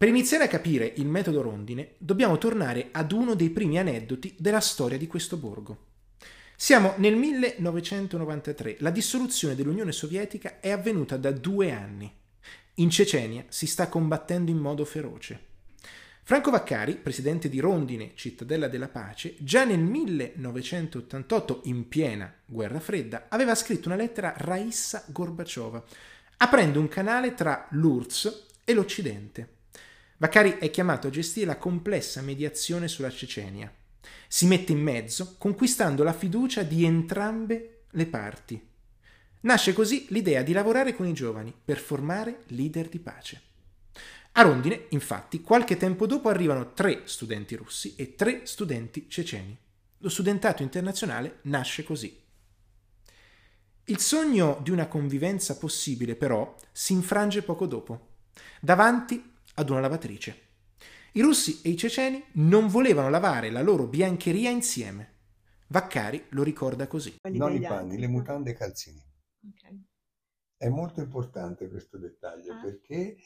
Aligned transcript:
Per 0.00 0.08
iniziare 0.08 0.44
a 0.44 0.48
capire 0.48 0.94
il 0.96 1.04
metodo 1.04 1.42
rondine, 1.42 1.96
dobbiamo 1.98 2.38
tornare 2.38 2.88
ad 2.90 3.12
uno 3.12 3.34
dei 3.34 3.50
primi 3.50 3.78
aneddoti 3.78 4.34
della 4.38 4.60
storia 4.60 4.96
di 4.96 5.06
questo 5.06 5.36
borgo. 5.36 5.88
Siamo 6.56 6.94
nel 6.96 7.16
1993, 7.16 8.76
la 8.78 8.88
dissoluzione 8.88 9.54
dell'Unione 9.54 9.92
Sovietica 9.92 10.58
è 10.58 10.70
avvenuta 10.70 11.18
da 11.18 11.32
due 11.32 11.70
anni. 11.72 12.10
In 12.76 12.88
Cecenia 12.88 13.44
si 13.48 13.66
sta 13.66 13.90
combattendo 13.90 14.50
in 14.50 14.56
modo 14.56 14.86
feroce. 14.86 15.38
Franco 16.22 16.50
Vaccari, 16.50 16.94
presidente 16.94 17.50
di 17.50 17.60
Rondine, 17.60 18.12
cittadella 18.14 18.68
della 18.68 18.88
pace, 18.88 19.34
già 19.40 19.64
nel 19.66 19.80
1988, 19.80 21.60
in 21.64 21.88
piena 21.88 22.34
guerra 22.46 22.80
fredda, 22.80 23.26
aveva 23.28 23.54
scritto 23.54 23.88
una 23.88 23.98
lettera 23.98 24.32
a 24.32 24.38
Raissa 24.38 25.04
Gorbaciova, 25.08 25.84
aprendo 26.38 26.80
un 26.80 26.88
canale 26.88 27.34
tra 27.34 27.68
l'URSS 27.72 28.46
e 28.64 28.72
l'Occidente. 28.72 29.58
Vaccari 30.20 30.58
è 30.58 30.68
chiamato 30.68 31.06
a 31.06 31.10
gestire 31.10 31.46
la 31.46 31.56
complessa 31.56 32.20
mediazione 32.20 32.88
sulla 32.88 33.10
Cecenia. 33.10 33.72
Si 34.28 34.44
mette 34.46 34.72
in 34.72 34.78
mezzo, 34.78 35.36
conquistando 35.38 36.04
la 36.04 36.12
fiducia 36.12 36.62
di 36.62 36.84
entrambe 36.84 37.84
le 37.92 38.04
parti. 38.04 38.68
Nasce 39.40 39.72
così 39.72 40.04
l'idea 40.10 40.42
di 40.42 40.52
lavorare 40.52 40.94
con 40.94 41.06
i 41.06 41.14
giovani 41.14 41.54
per 41.64 41.78
formare 41.78 42.42
leader 42.48 42.90
di 42.90 42.98
pace. 42.98 43.40
A 44.32 44.42
Rondine, 44.42 44.88
infatti, 44.90 45.40
qualche 45.40 45.78
tempo 45.78 46.04
dopo 46.04 46.28
arrivano 46.28 46.74
tre 46.74 47.00
studenti 47.04 47.56
russi 47.56 47.94
e 47.96 48.14
tre 48.14 48.42
studenti 48.44 49.08
ceceni. 49.08 49.56
Lo 50.00 50.08
studentato 50.10 50.62
internazionale 50.62 51.38
nasce 51.44 51.82
così. 51.82 52.14
Il 53.84 53.98
sogno 53.98 54.60
di 54.62 54.70
una 54.70 54.86
convivenza 54.86 55.56
possibile, 55.56 56.14
però, 56.14 56.54
si 56.72 56.92
infrange 56.92 57.40
poco 57.40 57.64
dopo. 57.66 58.08
Davanti 58.60 59.29
ad 59.60 59.68
una 59.68 59.80
lavatrice. 59.80 60.48
I 61.12 61.20
russi 61.20 61.60
e 61.62 61.70
i 61.70 61.76
ceceni 61.76 62.22
non 62.32 62.68
volevano 62.68 63.10
lavare 63.10 63.50
la 63.50 63.60
loro 63.60 63.86
biancheria 63.86 64.48
insieme. 64.48 65.18
Vaccari 65.66 66.26
lo 66.30 66.42
ricorda 66.42 66.86
così. 66.86 67.16
Non 67.30 67.54
i 67.54 67.60
panni, 67.60 67.98
le 67.98 68.06
mutande 68.06 68.50
e 68.50 68.52
i 68.54 68.56
calzini. 68.56 69.02
Okay. 69.50 69.84
È 70.56 70.68
molto 70.68 71.00
importante 71.00 71.68
questo 71.68 71.98
dettaglio 71.98 72.54
ah. 72.54 72.60
perché 72.60 73.16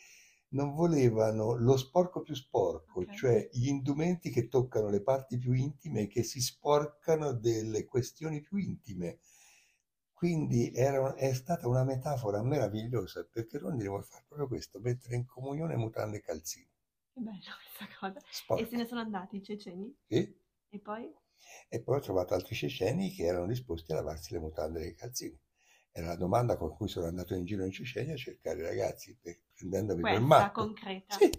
non 0.49 0.75
volevano 0.75 1.55
lo 1.57 1.77
sporco 1.77 2.23
più 2.23 2.35
sporco, 2.35 3.01
okay. 3.01 3.17
cioè 3.17 3.49
gli 3.53 3.69
indumenti 3.69 4.31
che 4.31 4.49
toccano 4.49 4.89
le 4.89 5.03
parti 5.03 5.39
più 5.39 5.53
intime 5.53 6.03
e 6.03 6.07
che 6.09 6.23
si 6.23 6.41
sporcano 6.41 7.33
delle 7.33 7.85
questioni 7.85 8.41
più 8.41 8.57
intime. 8.59 9.19
Quindi 10.15 10.73
era, 10.73 11.15
è 11.17 11.35
stata 11.35 11.69
una 11.69 11.85
metafora 11.85 12.43
meravigliosa 12.43 13.29
perché 13.31 13.59
Rondine 13.59 13.89
vuole 13.89 14.05
fare 14.05 14.25
proprio 14.27 14.47
questo, 14.47 14.81
mettere 14.81 15.17
in 15.17 15.27
comunione 15.27 15.77
mutande 15.77 16.19
e 16.19 16.21
calzini. 16.21 16.71
Che 17.13 17.21
bella 17.21 17.39
questa 17.39 17.97
cosa. 17.99 18.21
Sporca. 18.31 18.63
E 18.63 18.67
se 18.67 18.77
ne 18.77 18.87
sono 18.87 19.01
andati 19.01 19.37
i 19.37 19.43
ceceni? 19.43 19.95
Sì. 20.07 20.43
E 20.69 20.81
poi? 20.81 21.13
E 21.69 21.83
poi 21.83 21.97
ho 21.99 22.01
trovato 22.01 22.33
altri 22.33 22.55
ceceni 22.55 23.13
che 23.13 23.25
erano 23.25 23.47
disposti 23.47 23.93
a 23.93 23.97
lavarsi 23.97 24.33
le 24.33 24.39
mutande 24.39 24.83
e 24.83 24.89
i 24.89 24.95
calzini. 24.95 25.39
Era 25.91 26.09
la 26.09 26.17
domanda 26.17 26.57
con 26.57 26.75
cui 26.75 26.89
sono 26.89 27.07
andato 27.07 27.35
in 27.35 27.45
giro 27.45 27.65
in 27.65 27.71
Cecenia 27.71 28.15
a 28.15 28.17
cercare 28.17 28.59
i 28.59 28.63
ragazzi, 28.63 29.17
per, 29.21 29.43
prendendomi 29.53 30.01
Questa, 30.01 30.19
per 30.19 30.29
matto. 30.29 30.61
concreta. 30.63 31.17
Sì. 31.17 31.31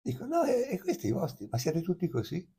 Dico, 0.00 0.24
no, 0.24 0.44
e, 0.44 0.68
e 0.70 0.78
questi 0.78 1.08
i 1.08 1.12
vostri? 1.12 1.48
Ma 1.50 1.58
siete 1.58 1.82
tutti 1.82 2.08
così? 2.08 2.50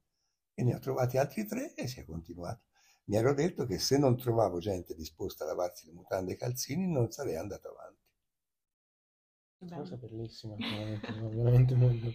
E 0.54 0.64
ne 0.64 0.76
ho 0.76 0.80
trovati 0.80 1.18
altri 1.18 1.48
tre 1.48 1.74
e 1.74 1.88
si 1.88 2.00
è 2.00 2.06
continuato 2.06 2.69
mi 3.10 3.16
ero 3.16 3.34
detto 3.34 3.66
che 3.66 3.80
se 3.80 3.98
non 3.98 4.16
trovavo 4.18 4.60
gente 4.60 4.94
disposta 4.94 5.44
a 5.44 5.48
lavarsi 5.48 5.88
le 5.88 5.94
mutande 5.94 6.32
e 6.32 6.34
i 6.36 6.38
calzini 6.38 6.88
non 6.88 7.12
sarei 7.12 7.36
andato 7.36 7.70
avanti. 7.70 7.98
Una 9.62 9.78
cosa 9.78 9.98
bellissima, 9.98 10.56
veramente, 10.56 11.74
molto... 11.76 12.14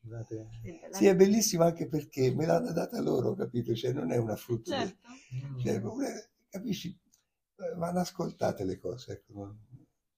Scusate. 0.00 0.48
Sì, 0.90 1.06
è 1.06 1.14
bellissima 1.14 1.66
anche 1.66 1.86
perché 1.86 2.34
me 2.34 2.46
l'hanno 2.46 2.72
data 2.72 3.00
loro, 3.00 3.34
capito? 3.34 3.74
Cioè 3.74 3.92
non 3.92 4.10
è 4.10 4.16
una 4.16 4.34
frutto. 4.34 4.70
Certo. 4.70 4.96
Di... 5.30 5.62
Cioè, 5.62 5.76
una... 5.76 6.08
capisci? 6.48 6.98
Eh, 7.56 7.74
vanno 7.76 8.00
ascoltate 8.00 8.64
le 8.64 8.78
cose, 8.80 9.12
ecco. 9.12 9.54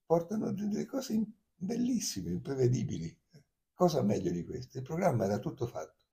portano 0.06 0.53
delle 0.53 0.87
cose 0.87 1.22
bellissime, 1.55 2.31
imprevedibili. 2.31 3.15
Cosa 3.75 4.00
meglio 4.03 4.31
di 4.31 4.44
questo? 4.44 4.78
Il 4.78 4.84
programma 4.84 5.25
era 5.25 5.38
tutto 5.38 5.67
fatto. 5.67 6.05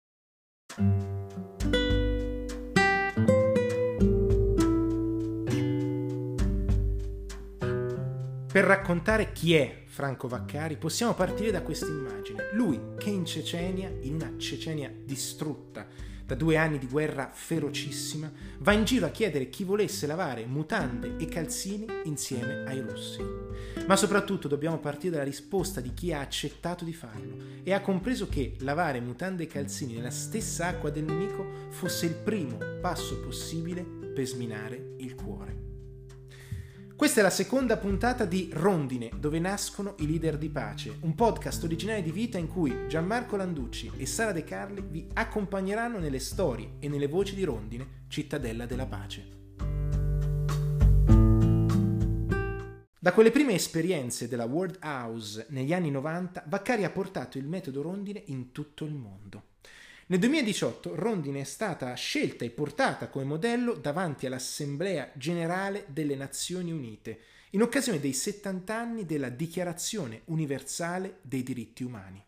Per 8.52 8.66
raccontare 8.66 9.32
chi 9.32 9.54
è 9.54 9.84
Franco 9.86 10.28
Vaccari 10.28 10.76
possiamo 10.76 11.14
partire 11.14 11.52
da 11.52 11.62
questa 11.62 11.86
immagine. 11.86 12.50
Lui 12.52 12.78
che 12.98 13.10
in 13.10 13.26
Cecenia, 13.26 13.90
in 14.02 14.16
una 14.16 14.34
Cecenia 14.36 14.92
distrutta 15.06 15.88
da 16.26 16.36
due 16.36 16.58
anni 16.58 16.78
di 16.78 16.88
guerra 16.88 17.30
ferocissima, 17.32 18.30
va 18.58 18.74
in 18.74 18.84
giro 18.84 19.06
a 19.06 19.10
chiedere 19.10 19.50
chi 19.50 19.64
volesse 19.64 20.06
lavare 20.06 20.46
mutande 20.46 21.16
e 21.18 21.28
calzini 21.28 21.86
insieme 22.04 22.66
ai 22.66 22.82
russi. 22.82 23.24
Ma 23.88 23.96
soprattutto 23.96 24.50
dobbiamo 24.50 24.80
partire 24.80 25.12
dalla 25.12 25.24
risposta 25.24 25.80
di 25.80 25.94
chi 25.94 26.12
ha 26.12 26.20
accettato 26.20 26.84
di 26.84 26.94
farlo 26.94 27.38
e 27.64 27.72
ha 27.72 27.80
compreso 27.80 28.28
che 28.28 28.56
lavare 28.60 29.00
mutande 29.00 29.44
e 29.44 29.48
calzini 29.48 29.94
nella 29.94 30.12
stessa 30.12 30.68
acqua 30.68 30.90
del 30.90 31.06
nemico 31.06 31.70
fosse 31.70 32.06
il 32.06 32.16
primo 32.16 32.58
passo 32.82 33.18
possibile 33.22 33.82
per 33.82 34.26
sminare 34.26 34.96
il 34.98 35.16
cuore. 35.16 35.61
Questa 37.02 37.22
è 37.22 37.24
la 37.24 37.32
seconda 37.32 37.78
puntata 37.78 38.26
di 38.26 38.52
Rondine, 38.54 39.10
dove 39.18 39.40
nascono 39.40 39.96
i 40.02 40.08
leader 40.08 40.38
di 40.38 40.52
pace, 40.52 41.00
un 41.02 41.16
podcast 41.16 41.64
originale 41.64 42.04
di 42.04 42.12
vita 42.12 42.38
in 42.38 42.48
cui 42.48 42.88
Gianmarco 42.88 43.36
Landucci 43.36 43.92
e 43.98 44.06
Sara 44.06 44.32
De 44.32 44.44
Carli 44.44 44.84
vi 44.88 45.08
accompagneranno 45.12 45.98
nelle 45.98 46.20
storie 46.20 46.74
e 46.78 46.88
nelle 46.90 47.08
voci 47.08 47.34
di 47.34 47.44
Rondine, 47.44 48.04
cittadella 48.08 48.68
della 48.68 48.86
pace. 48.86 49.40
Da 53.00 53.14
quelle 53.14 53.32
prime 53.32 53.56
esperienze 53.56 54.28
della 54.28 54.46
World 54.46 54.78
House 54.84 55.48
negli 55.50 55.74
anni 55.74 55.90
90, 55.90 56.44
Vaccari 56.46 56.84
ha 56.84 56.92
portato 56.92 57.40
il 57.40 57.48
metodo 57.48 57.82
Rondine 57.82 58.22
in 58.28 58.52
tutto 58.52 58.86
il 58.86 58.94
mondo. 58.94 59.46
Nel 60.12 60.20
2018 60.20 60.94
Rondine 60.96 61.40
è 61.40 61.44
stata 61.46 61.94
scelta 61.94 62.44
e 62.44 62.50
portata 62.50 63.08
come 63.08 63.24
modello 63.24 63.76
davanti 63.76 64.26
all'Assemblea 64.26 65.10
generale 65.14 65.86
delle 65.88 66.16
Nazioni 66.16 66.74
Unite 66.74 67.20
in 67.52 67.62
occasione 67.62 67.98
dei 67.98 68.12
70 68.12 68.76
anni 68.76 69.06
della 69.06 69.30
Dichiarazione 69.30 70.24
universale 70.26 71.20
dei 71.22 71.44
diritti 71.44 71.84
umani. 71.84 72.22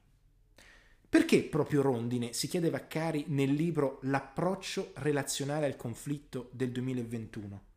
Perché 1.10 1.44
proprio 1.44 1.82
Rondine, 1.82 2.32
si 2.32 2.48
chiede 2.48 2.70
Vaccari 2.70 3.26
nel 3.28 3.52
libro 3.52 4.00
L'approccio 4.04 4.94
relazionale 5.00 5.66
al 5.66 5.76
conflitto 5.76 6.52
del 6.54 6.72
2021? 6.72 7.73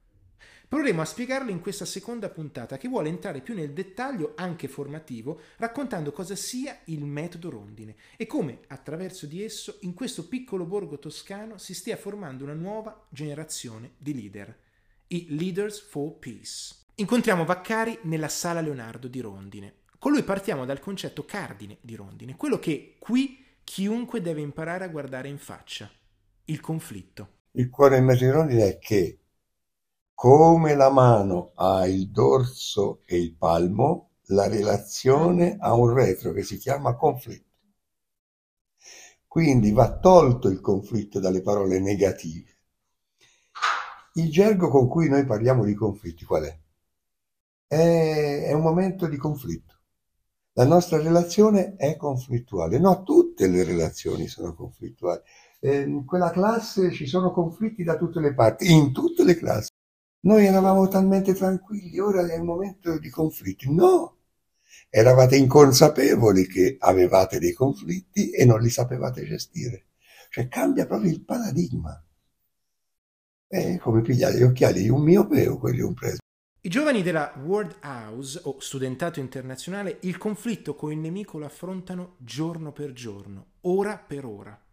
Proveremo 0.69 1.01
a 1.01 1.05
spiegarlo 1.05 1.53
in 1.53 1.61
questa 1.61 1.85
seconda 1.85 2.29
puntata 2.29 2.77
che 2.77 2.89
vuole 2.89 3.09
entrare 3.09 3.41
più 3.41 3.55
nel 3.55 3.73
dettaglio 3.73 4.33
anche 4.35 4.67
formativo, 4.67 5.41
raccontando 5.59 6.11
cosa 6.11 6.35
sia 6.35 6.81
il 6.87 7.05
metodo 7.05 7.51
rondine 7.51 7.95
e 8.17 8.27
come 8.27 8.63
attraverso 8.67 9.27
di 9.27 9.45
esso 9.45 9.79
in 9.83 9.95
questo 9.95 10.27
piccolo 10.27 10.65
borgo 10.65 10.99
toscano 10.99 11.57
si 11.57 11.73
stia 11.73 11.97
formando 11.97 12.43
una 12.43 12.55
nuova 12.55 13.07
generazione 13.11 13.93
di 13.97 14.13
leader, 14.13 14.59
i 15.09 15.27
Leaders 15.37 15.81
for 15.81 16.19
Peace. 16.19 16.75
Incontriamo 16.97 17.45
Vaccari 17.45 18.01
nella 18.03 18.29
sala 18.29 18.61
Leonardo 18.61 19.07
di 19.07 19.21
Rondine. 19.21 19.75
Con 20.01 20.11
lui 20.11 20.25
partiamo 20.25 20.65
dal 20.65 20.81
concetto 20.81 21.25
cardine 21.25 21.79
di 21.81 21.95
Rondine, 21.95 22.35
quello 22.35 22.59
che 22.59 22.97
qui 22.99 23.45
chiunque 23.63 24.21
deve 24.21 24.41
imparare 24.41 24.85
a 24.85 24.89
guardare 24.89 25.29
in 25.29 25.39
faccia, 25.39 25.89
il 26.47 26.59
conflitto. 26.59 27.35
Il 27.53 27.71
cuore 27.71 27.99
in 27.99 28.05
mezzo 28.05 28.25
di 28.25 28.31
Rondine 28.31 28.69
è 28.69 28.79
che 28.79 29.21
come 30.17 30.75
la 30.75 30.89
mano 30.89 31.53
ha 31.57 31.87
il 31.87 32.11
dorso 32.11 33.03
e 33.05 33.19
il 33.19 33.37
palmo, 33.37 34.13
la 34.29 34.49
relazione 34.49 35.59
ha 35.61 35.75
un 35.75 35.93
retro 35.93 36.33
che 36.33 36.43
si 36.43 36.57
chiama 36.57 36.97
conflitto. 36.97 37.45
Quindi 39.27 39.73
va 39.73 39.99
tolto 39.99 40.49
il 40.49 40.63
conflitto 40.63 41.21
dalle 41.21 41.43
parole 41.43 41.81
negative. 41.81 42.57
Il 44.15 44.31
gergo 44.31 44.71
con 44.71 44.89
cui 44.89 45.11
noi 45.11 45.27
parliamo 45.27 45.65
di 45.65 45.75
conflitti 45.75 46.25
qual 46.25 46.45
è? 46.45 46.59
È, 47.67 48.53
un 48.55 48.63
momento 48.63 49.09
di 49.09 49.19
conflitto. 49.19 49.75
La 50.55 50.65
nostra 50.65 50.97
relazione 50.97 51.77
è 51.77 51.95
conflittuale. 51.97 52.79
No, 52.79 53.03
tutte 53.03 53.47
le 53.49 53.65
relazioni 53.65 54.29
sono 54.29 54.55
conflittuali. 54.55 55.21
Eh, 55.61 55.81
in 55.83 56.07
quella 56.07 56.31
classe 56.31 56.91
ci 56.91 57.07
sono 57.07 57.33
conflitti 57.33 57.85
da 57.85 57.99
tutte 57.99 58.21
le 58.21 58.33
parti, 58.33 58.73
in 58.73 58.93
tutte 58.93 59.23
le 59.23 59.37
classi. 59.37 59.75
Noi 60.27 60.45
eravamo 60.45 60.89
talmente 60.89 61.35
tranquilli, 61.35 62.01
ora 62.01 62.27
è 62.27 62.35
il 62.35 62.43
momento 62.43 62.99
di 62.99 63.11
conflitti. 63.11 63.73
No, 63.73 64.17
eravate 64.91 65.37
inconsapevoli 65.37 66.49
che 66.49 66.77
avevate 66.81 67.39
dei 67.39 67.53
conflitti 67.53 68.31
e 68.31 68.45
non 68.45 68.61
li 68.61 68.69
sapevate 68.69 69.25
gestire. 69.25 69.87
Cioè 70.29 70.49
cambia 70.49 70.85
proprio 70.85 71.13
il 71.13 71.23
paradigma. 71.23 72.05
È 73.47 73.79
come 73.79 74.01
pigliare 74.01 74.37
gli 74.37 74.43
occhiali 74.43 74.83
di 74.83 74.89
un 74.89 75.03
miope 75.03 75.47
o 75.47 75.59
quelli 75.59 75.77
di 75.77 75.83
un 75.83 75.95
presbite. 75.95 76.25
I 76.63 76.69
giovani 76.69 77.03
della 77.05 77.33
World 77.45 77.77
House 77.85 78.41
o 78.43 78.59
studentato 78.59 79.21
internazionale 79.21 79.99
il 80.01 80.19
conflitto 80.19 80.75
con 80.75 80.91
il 80.91 80.99
nemico 80.99 81.39
lo 81.39 81.45
affrontano 81.45 82.17
giorno 82.19 82.73
per 82.73 82.93
giorno, 82.93 83.53
ora 83.61 83.97
per 83.97 84.25
ora. 84.25 84.66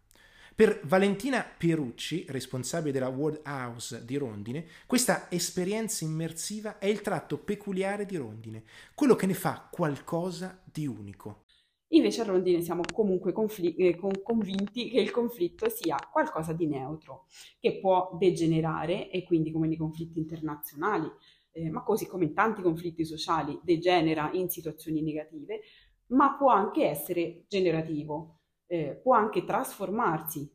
Per 0.56 0.82
Valentina 0.84 1.42
Pierucci, 1.42 2.26
responsabile 2.28 2.92
della 2.92 3.08
World 3.08 3.40
House 3.44 4.04
di 4.04 4.14
Rondine, 4.14 4.66
questa 4.86 5.28
esperienza 5.28 6.04
immersiva 6.04 6.78
è 6.78 6.86
il 6.86 7.00
tratto 7.00 7.38
peculiare 7.38 8.06
di 8.06 8.14
Rondine, 8.14 8.62
quello 8.94 9.16
che 9.16 9.26
ne 9.26 9.34
fa 9.34 9.68
qualcosa 9.68 10.62
di 10.62 10.86
unico. 10.86 11.42
Invece 11.88 12.20
a 12.20 12.26
Rondine 12.26 12.60
siamo 12.60 12.82
comunque 12.92 13.32
confl- 13.32 13.74
eh, 13.76 13.96
convinti 14.22 14.90
che 14.90 15.00
il 15.00 15.10
conflitto 15.10 15.68
sia 15.68 15.96
qualcosa 16.12 16.52
di 16.52 16.68
neutro, 16.68 17.26
che 17.58 17.80
può 17.80 18.16
degenerare 18.16 19.10
e 19.10 19.24
quindi 19.24 19.50
come 19.50 19.66
nei 19.66 19.76
conflitti 19.76 20.20
internazionali, 20.20 21.10
eh, 21.50 21.68
ma 21.68 21.82
così 21.82 22.06
come 22.06 22.26
in 22.26 22.32
tanti 22.32 22.62
conflitti 22.62 23.04
sociali 23.04 23.58
degenera 23.64 24.30
in 24.34 24.48
situazioni 24.48 25.02
negative, 25.02 25.62
ma 26.08 26.36
può 26.36 26.52
anche 26.52 26.84
essere 26.84 27.44
generativo, 27.48 28.33
eh, 28.66 28.98
può 29.02 29.14
anche 29.14 29.44
trasformarsi. 29.44 30.50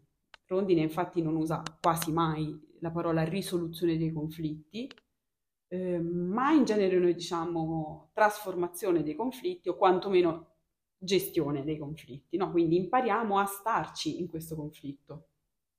Rondine 0.45 0.81
infatti 0.81 1.21
non 1.21 1.35
usa 1.35 1.61
quasi 1.79 2.11
mai 2.11 2.67
la 2.79 2.91
parola 2.91 3.23
risoluzione 3.23 3.97
dei 3.97 4.11
conflitti, 4.11 4.89
eh, 5.67 5.99
ma 5.99 6.51
in 6.51 6.65
genere 6.65 6.97
noi 6.97 7.13
diciamo 7.13 8.09
trasformazione 8.13 9.03
dei 9.03 9.15
conflitti 9.15 9.69
o 9.69 9.75
quantomeno 9.75 10.55
gestione 10.97 11.63
dei 11.63 11.77
conflitti, 11.77 12.35
no? 12.37 12.51
quindi 12.51 12.75
impariamo 12.77 13.37
a 13.37 13.45
starci 13.45 14.19
in 14.19 14.27
questo 14.27 14.55
conflitto. 14.55 15.27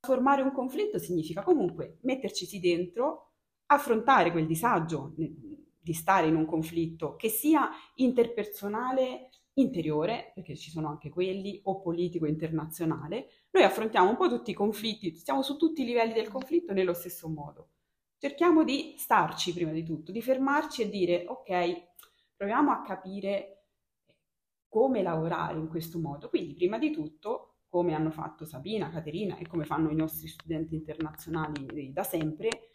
Formare 0.00 0.42
un 0.42 0.52
conflitto 0.52 0.98
significa 0.98 1.42
comunque 1.42 1.98
metterci 2.02 2.58
dentro, 2.58 3.32
affrontare 3.66 4.30
quel 4.30 4.46
disagio 4.46 5.14
di 5.14 5.92
stare 5.92 6.26
in 6.28 6.36
un 6.36 6.46
conflitto, 6.46 7.16
che 7.16 7.28
sia 7.28 7.68
interpersonale 7.96 9.29
interiore, 9.54 10.32
perché 10.34 10.56
ci 10.56 10.70
sono 10.70 10.88
anche 10.88 11.10
quelli, 11.10 11.60
o 11.64 11.80
politico 11.80 12.26
internazionale, 12.26 13.28
noi 13.50 13.64
affrontiamo 13.64 14.10
un 14.10 14.16
po' 14.16 14.28
tutti 14.28 14.50
i 14.50 14.54
conflitti, 14.54 15.14
stiamo 15.14 15.42
su 15.42 15.56
tutti 15.56 15.82
i 15.82 15.86
livelli 15.86 16.12
del 16.12 16.28
conflitto 16.28 16.72
nello 16.72 16.94
stesso 16.94 17.28
modo. 17.28 17.70
Cerchiamo 18.18 18.64
di 18.64 18.94
starci 18.96 19.52
prima 19.52 19.72
di 19.72 19.82
tutto, 19.82 20.12
di 20.12 20.22
fermarci 20.22 20.82
e 20.82 20.90
dire 20.90 21.24
ok, 21.26 21.88
proviamo 22.36 22.70
a 22.70 22.82
capire 22.82 23.64
come 24.68 25.02
lavorare 25.02 25.58
in 25.58 25.68
questo 25.68 25.98
modo. 25.98 26.28
Quindi 26.28 26.54
prima 26.54 26.78
di 26.78 26.90
tutto, 26.90 27.56
come 27.68 27.94
hanno 27.94 28.10
fatto 28.10 28.44
Sabina, 28.44 28.90
Caterina 28.90 29.36
e 29.36 29.46
come 29.46 29.64
fanno 29.64 29.90
i 29.90 29.94
nostri 29.94 30.28
studenti 30.28 30.74
internazionali 30.74 31.92
da 31.92 32.02
sempre, 32.02 32.69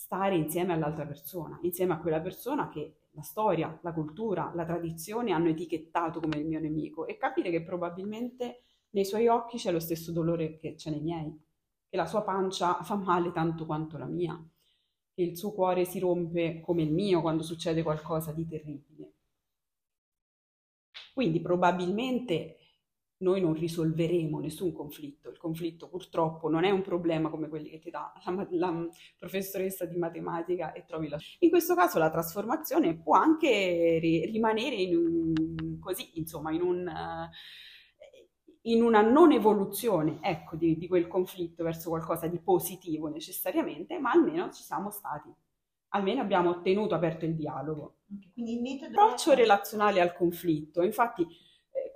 stare 0.00 0.34
insieme 0.34 0.72
all'altra 0.72 1.04
persona, 1.04 1.58
insieme 1.60 1.92
a 1.92 1.98
quella 1.98 2.22
persona 2.22 2.70
che 2.70 3.00
la 3.10 3.20
storia, 3.20 3.78
la 3.82 3.92
cultura, 3.92 4.50
la 4.54 4.64
tradizione 4.64 5.32
hanno 5.32 5.50
etichettato 5.50 6.20
come 6.20 6.38
il 6.38 6.46
mio 6.46 6.58
nemico 6.58 7.06
e 7.06 7.18
capire 7.18 7.50
che 7.50 7.62
probabilmente 7.62 8.62
nei 8.92 9.04
suoi 9.04 9.28
occhi 9.28 9.58
c'è 9.58 9.70
lo 9.70 9.78
stesso 9.78 10.10
dolore 10.10 10.56
che 10.56 10.74
c'è 10.74 10.88
nei 10.88 11.02
miei, 11.02 11.38
che 11.86 11.96
la 11.98 12.06
sua 12.06 12.22
pancia 12.22 12.82
fa 12.82 12.96
male 12.96 13.30
tanto 13.30 13.66
quanto 13.66 13.98
la 13.98 14.06
mia, 14.06 14.42
che 15.12 15.22
il 15.22 15.36
suo 15.36 15.52
cuore 15.52 15.84
si 15.84 15.98
rompe 15.98 16.60
come 16.60 16.80
il 16.80 16.92
mio 16.94 17.20
quando 17.20 17.42
succede 17.42 17.82
qualcosa 17.82 18.32
di 18.32 18.46
terribile. 18.46 19.12
Quindi 21.12 21.42
probabilmente 21.42 22.56
noi 23.20 23.40
non 23.40 23.52
risolveremo 23.52 24.38
nessun 24.38 24.72
conflitto. 24.72 25.28
Il 25.28 25.38
conflitto 25.38 25.88
purtroppo 25.88 26.48
non 26.48 26.64
è 26.64 26.70
un 26.70 26.82
problema 26.82 27.28
come 27.28 27.48
quelli 27.48 27.68
che 27.68 27.78
ti 27.78 27.90
dà 27.90 28.12
la, 28.24 28.46
la 28.50 28.88
professoressa 29.18 29.84
di 29.84 29.96
matematica 29.96 30.72
e 30.72 30.84
trovi 30.86 31.08
la... 31.08 31.18
In 31.40 31.50
questo 31.50 31.74
caso 31.74 31.98
la 31.98 32.10
trasformazione 32.10 32.96
può 32.96 33.14
anche 33.14 33.98
ri, 34.00 34.24
rimanere 34.26 34.76
in 34.76 34.96
un, 34.96 35.78
così, 35.80 36.18
insomma, 36.18 36.50
in, 36.52 36.62
un, 36.62 36.90
in 38.62 38.82
una 38.82 39.02
non 39.02 39.32
evoluzione, 39.32 40.18
ecco, 40.22 40.56
di, 40.56 40.78
di 40.78 40.88
quel 40.88 41.06
conflitto 41.06 41.62
verso 41.62 41.90
qualcosa 41.90 42.26
di 42.26 42.38
positivo 42.38 43.08
necessariamente, 43.08 43.98
ma 43.98 44.12
almeno 44.12 44.50
ci 44.50 44.62
siamo 44.62 44.90
stati. 44.90 45.30
Almeno 45.92 46.20
abbiamo 46.22 46.50
ottenuto 46.50 46.94
aperto 46.94 47.24
il 47.24 47.34
dialogo. 47.34 47.96
Quindi 48.32 48.54
il 48.54 48.60
metodo... 48.62 48.98
Approccio 48.98 49.34
relazionale 49.34 50.00
al 50.00 50.14
conflitto. 50.14 50.82
Infatti 50.82 51.26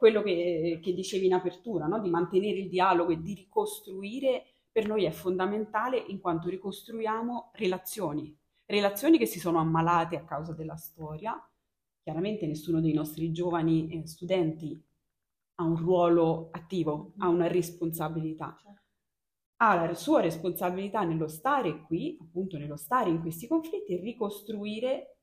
quello 0.05 0.23
che, 0.23 0.81
che 0.83 0.93
dicevi 0.93 1.25
in 1.25 1.33
apertura, 1.33 1.87
no? 1.87 1.99
di 1.99 2.11
mantenere 2.11 2.59
il 2.59 2.69
dialogo 2.69 3.11
e 3.11 3.23
di 3.23 3.33
ricostruire, 3.33 4.45
per 4.71 4.87
noi 4.87 5.05
è 5.05 5.11
fondamentale 5.11 5.97
in 5.97 6.21
quanto 6.21 6.51
ricostruiamo 6.51 7.53
relazioni, 7.55 8.37
relazioni 8.67 9.17
che 9.17 9.25
si 9.25 9.39
sono 9.39 9.61
ammalate 9.61 10.17
a 10.17 10.25
causa 10.27 10.53
della 10.53 10.77
storia. 10.77 11.43
Chiaramente 12.03 12.47
nessuno 12.47 12.83
dei 12.83 12.93
nostri 12.93 13.33
giovani 13.33 13.89
eh, 13.89 14.07
studenti 14.07 14.79
ha 15.55 15.65
un 15.65 15.77
ruolo 15.77 16.49
attivo, 16.51 17.15
ha 17.21 17.29
una 17.29 17.47
responsabilità. 17.47 18.55
Certo. 18.61 18.83
Ha 19.63 19.87
la 19.87 19.95
sua 19.95 20.21
responsabilità 20.21 21.03
nello 21.03 21.29
stare 21.29 21.81
qui, 21.81 22.19
appunto 22.21 22.59
nello 22.59 22.77
stare 22.77 23.09
in 23.09 23.23
questi 23.23 23.47
conflitti 23.47 23.95
e 23.95 24.03
ricostruire 24.03 25.14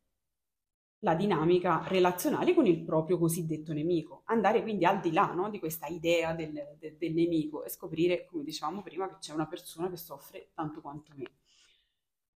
la 1.04 1.16
dinamica 1.16 1.84
relazionale 1.88 2.54
con 2.54 2.68
il 2.68 2.84
proprio 2.84 3.18
cosiddetto 3.18 3.74
nemico, 3.74 4.22
andare 4.26 4.62
quindi 4.62 4.86
al 4.86 5.00
di 5.00 5.12
là 5.12 5.34
no, 5.34 5.50
di 5.50 5.60
questa 5.60 5.88
idea 5.88 6.34
del, 6.34 6.52
del, 6.78 6.96
del, 6.96 7.14
nemico 7.14 7.64
e 7.64 7.70
scoprire, 7.70 8.26
come 8.26 8.44
dicevamo 8.44 8.82
prima, 8.82 9.08
che 9.08 9.18
c'è 9.20 9.34
una 9.34 9.48
persona 9.48 9.90
che 9.90 9.98
soffre 9.98 10.52
tanto 10.54 10.82
quanto 10.82 11.12
me. 11.16 11.26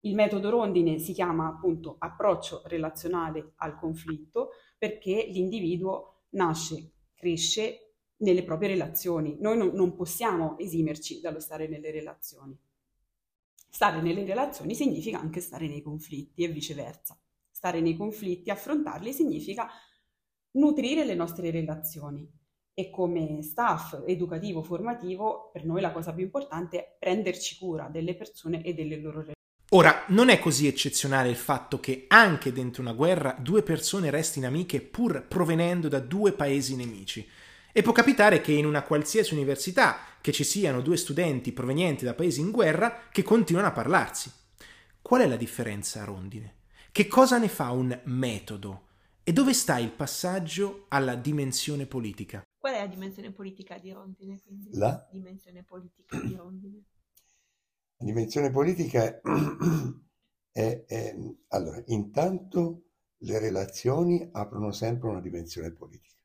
Il 0.02 0.16
metodo 0.16 0.50
rondine 0.50 0.98
si 0.98 1.14
chiama 1.14 1.48
appunto 1.48 1.96
approccio 2.00 2.62
relazionale 2.66 3.54
al 3.58 3.78
conflitto 3.78 4.52
perché 4.78 5.28
l'individuo 5.30 6.24
nasce, 6.30 6.92
cresce 7.14 7.94
nelle 8.18 8.44
proprie 8.44 8.70
relazioni. 8.70 9.38
Noi 9.40 9.58
non, 9.58 9.70
non 9.74 9.96
possiamo 9.96 10.58
esimerci 10.58 11.22
dallo 11.22 11.40
stare 11.40 11.68
nelle 11.68 11.92
relazioni. 11.92 12.58
Stare 13.70 14.02
nelle 14.02 14.26
relazioni 14.26 14.74
significa 14.74 15.20
anche 15.20 15.42
stare 15.42 15.68
nei 15.68 15.82
conflitti 15.82 16.44
e 16.44 16.48
viceversa 16.48 17.20
stare 17.56 17.80
nei 17.80 17.96
conflitti, 17.96 18.50
affrontarli 18.50 19.14
significa 19.14 19.70
nutrire 20.58 21.06
le 21.06 21.16
nostre 21.16 21.52
relazioni. 21.52 22.30
E 22.74 22.90
come 22.90 23.42
staff 23.44 24.04
educativo 24.06 24.62
formativo, 24.62 25.52
per 25.54 25.64
noi 25.64 25.80
la 25.80 25.94
cosa 25.94 26.14
più 26.14 26.26
importante 26.26 26.78
è 26.78 26.96
prenderci 27.00 27.58
cura 27.58 27.88
delle 27.88 28.14
persone 28.14 28.62
e 28.62 28.74
delle 28.74 28.98
loro 28.98 29.20
relazioni. 29.20 29.34
Ora, 29.70 30.04
non 30.10 30.28
è 30.28 30.38
così 30.38 30.68
eccezionale 30.68 31.30
il 31.30 31.38
fatto 31.38 31.80
che 31.80 32.06
anche 32.10 32.52
dentro 32.52 32.82
una 32.82 32.92
guerra 32.92 33.38
due 33.40 33.64
persone 33.64 34.10
restino 34.10 34.48
amiche 34.48 34.82
pur 34.82 35.26
provenendo 35.26 35.88
da 35.88 36.00
due 36.00 36.34
paesi 36.34 36.76
nemici. 36.76 37.26
E 37.72 37.82
può 37.82 37.94
capitare 37.94 38.42
che 38.42 38.52
in 38.52 38.66
una 38.66 38.84
qualsiasi 38.84 39.34
università 39.34 40.00
che 40.20 40.34
ci 40.34 40.44
siano 40.44 40.82
due 40.82 40.98
studenti 40.98 41.54
provenienti 41.54 42.04
da 42.04 42.14
paesi 42.14 42.42
in 42.42 42.52
guerra 42.52 43.08
che 43.10 43.24
continuano 43.24 43.68
a 43.68 43.72
parlarsi. 43.72 44.30
Qual 45.02 45.22
è 45.22 45.26
la 45.26 45.38
differenza 45.38 46.04
Rondine? 46.04 46.56
Che 46.96 47.08
cosa 47.08 47.38
ne 47.38 47.50
fa 47.50 47.72
un 47.72 48.04
metodo? 48.06 48.84
E 49.22 49.34
dove 49.34 49.52
sta 49.52 49.78
il 49.80 49.92
passaggio 49.92 50.86
alla 50.88 51.16
dimensione 51.16 51.88
politica? 51.88 52.42
Qual 52.58 52.74
è 52.74 52.78
la 52.78 52.88
dimensione 52.88 53.34
politica 53.34 53.78
di 53.78 53.92
Rondine? 53.92 54.40
Quindi? 54.42 54.70
La 54.72 55.06
dimensione 55.12 55.62
politica 55.64 56.18
di 56.22 56.36
Rondine. 56.38 56.84
La 57.98 58.06
dimensione 58.06 58.50
politica 58.50 59.20
è, 60.54 60.86
è, 60.88 61.16
allora, 61.50 61.84
intanto 61.88 62.86
le 63.18 63.40
relazioni 63.40 64.30
aprono 64.32 64.72
sempre 64.72 65.10
una 65.10 65.20
dimensione 65.20 65.74
politica, 65.74 66.24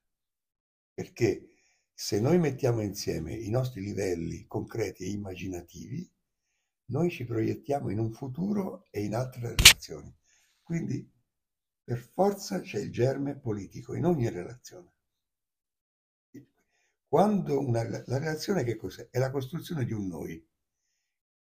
perché 0.95 1.49
se 1.93 2.21
noi 2.21 2.39
mettiamo 2.39 2.81
insieme 2.81 3.35
i 3.35 3.51
nostri 3.51 3.83
livelli 3.83 4.47
concreti 4.47 5.03
e 5.03 5.11
immaginativi, 5.11 6.09
noi 6.91 7.11
ci 7.11 7.25
proiettiamo 7.25 7.91
in 7.91 7.99
un 7.99 8.13
futuro 8.13 8.87
e 8.93 9.03
in 9.03 9.17
altre 9.17 9.57
relazioni. 9.57 10.19
Quindi 10.71 11.05
per 11.83 11.99
forza 11.99 12.61
c'è 12.61 12.79
il 12.79 12.93
germe 12.93 13.37
politico 13.37 13.97
in 13.97 14.05
ogni 14.05 14.31
relazione. 14.31 14.93
Quando 17.09 17.59
una, 17.59 17.83
la 17.83 18.19
relazione 18.19 18.63
che 18.63 18.77
cos'è? 18.77 19.09
È 19.11 19.19
la 19.19 19.33
costruzione 19.33 19.85
di 19.85 19.93
un 19.93 20.07
noi. 20.07 20.49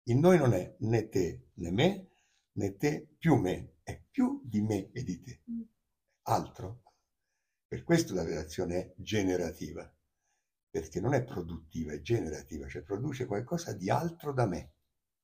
Il 0.08 0.16
noi 0.16 0.36
non 0.36 0.52
è 0.52 0.74
né 0.80 1.08
te 1.08 1.50
né 1.52 1.70
me, 1.70 2.08
né 2.54 2.76
te 2.76 3.06
più 3.16 3.36
me, 3.36 3.76
è 3.84 4.02
più 4.10 4.42
di 4.42 4.62
me 4.62 4.90
e 4.90 5.04
di 5.04 5.20
te. 5.20 5.42
Mm. 5.48 5.62
Altro. 6.22 6.82
Per 7.68 7.84
questo 7.84 8.14
la 8.14 8.24
relazione 8.24 8.74
è 8.78 8.94
generativa, 8.96 9.88
perché 10.68 10.98
non 10.98 11.14
è 11.14 11.22
produttiva, 11.22 11.92
è 11.92 12.00
generativa, 12.00 12.66
cioè 12.66 12.82
produce 12.82 13.26
qualcosa 13.26 13.72
di 13.74 13.90
altro 13.90 14.32
da 14.32 14.46
me. 14.46 14.72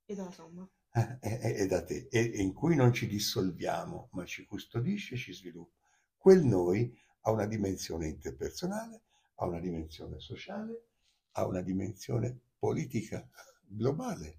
E 0.04 0.14
dalla 0.14 0.30
somma 0.30 0.70
è, 0.96 1.38
è, 1.38 1.54
è 1.54 1.66
da 1.66 1.84
te, 1.84 2.08
e 2.10 2.22
in 2.22 2.54
cui 2.54 2.74
non 2.74 2.92
ci 2.92 3.06
dissolviamo, 3.06 4.08
ma 4.12 4.24
ci 4.24 4.44
custodisce 4.44 5.14
e 5.14 5.18
ci 5.18 5.32
sviluppa. 5.34 5.74
Quel 6.16 6.42
noi 6.42 6.96
ha 7.22 7.30
una 7.30 7.46
dimensione 7.46 8.08
interpersonale, 8.08 9.02
ha 9.34 9.46
una 9.46 9.60
dimensione 9.60 10.18
sociale, 10.18 10.84
ha 11.32 11.46
una 11.46 11.60
dimensione 11.60 12.38
politica 12.58 13.28
globale. 13.66 14.38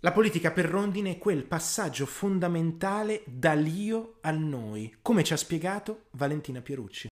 La 0.00 0.12
politica 0.12 0.52
per 0.52 0.66
Rondine 0.66 1.12
è 1.12 1.18
quel 1.18 1.44
passaggio 1.46 2.06
fondamentale 2.06 3.22
dall'io 3.26 4.18
al 4.20 4.38
noi, 4.38 4.98
come 5.02 5.24
ci 5.24 5.32
ha 5.32 5.36
spiegato 5.36 6.06
Valentina 6.12 6.60
Pierucci. 6.60 7.08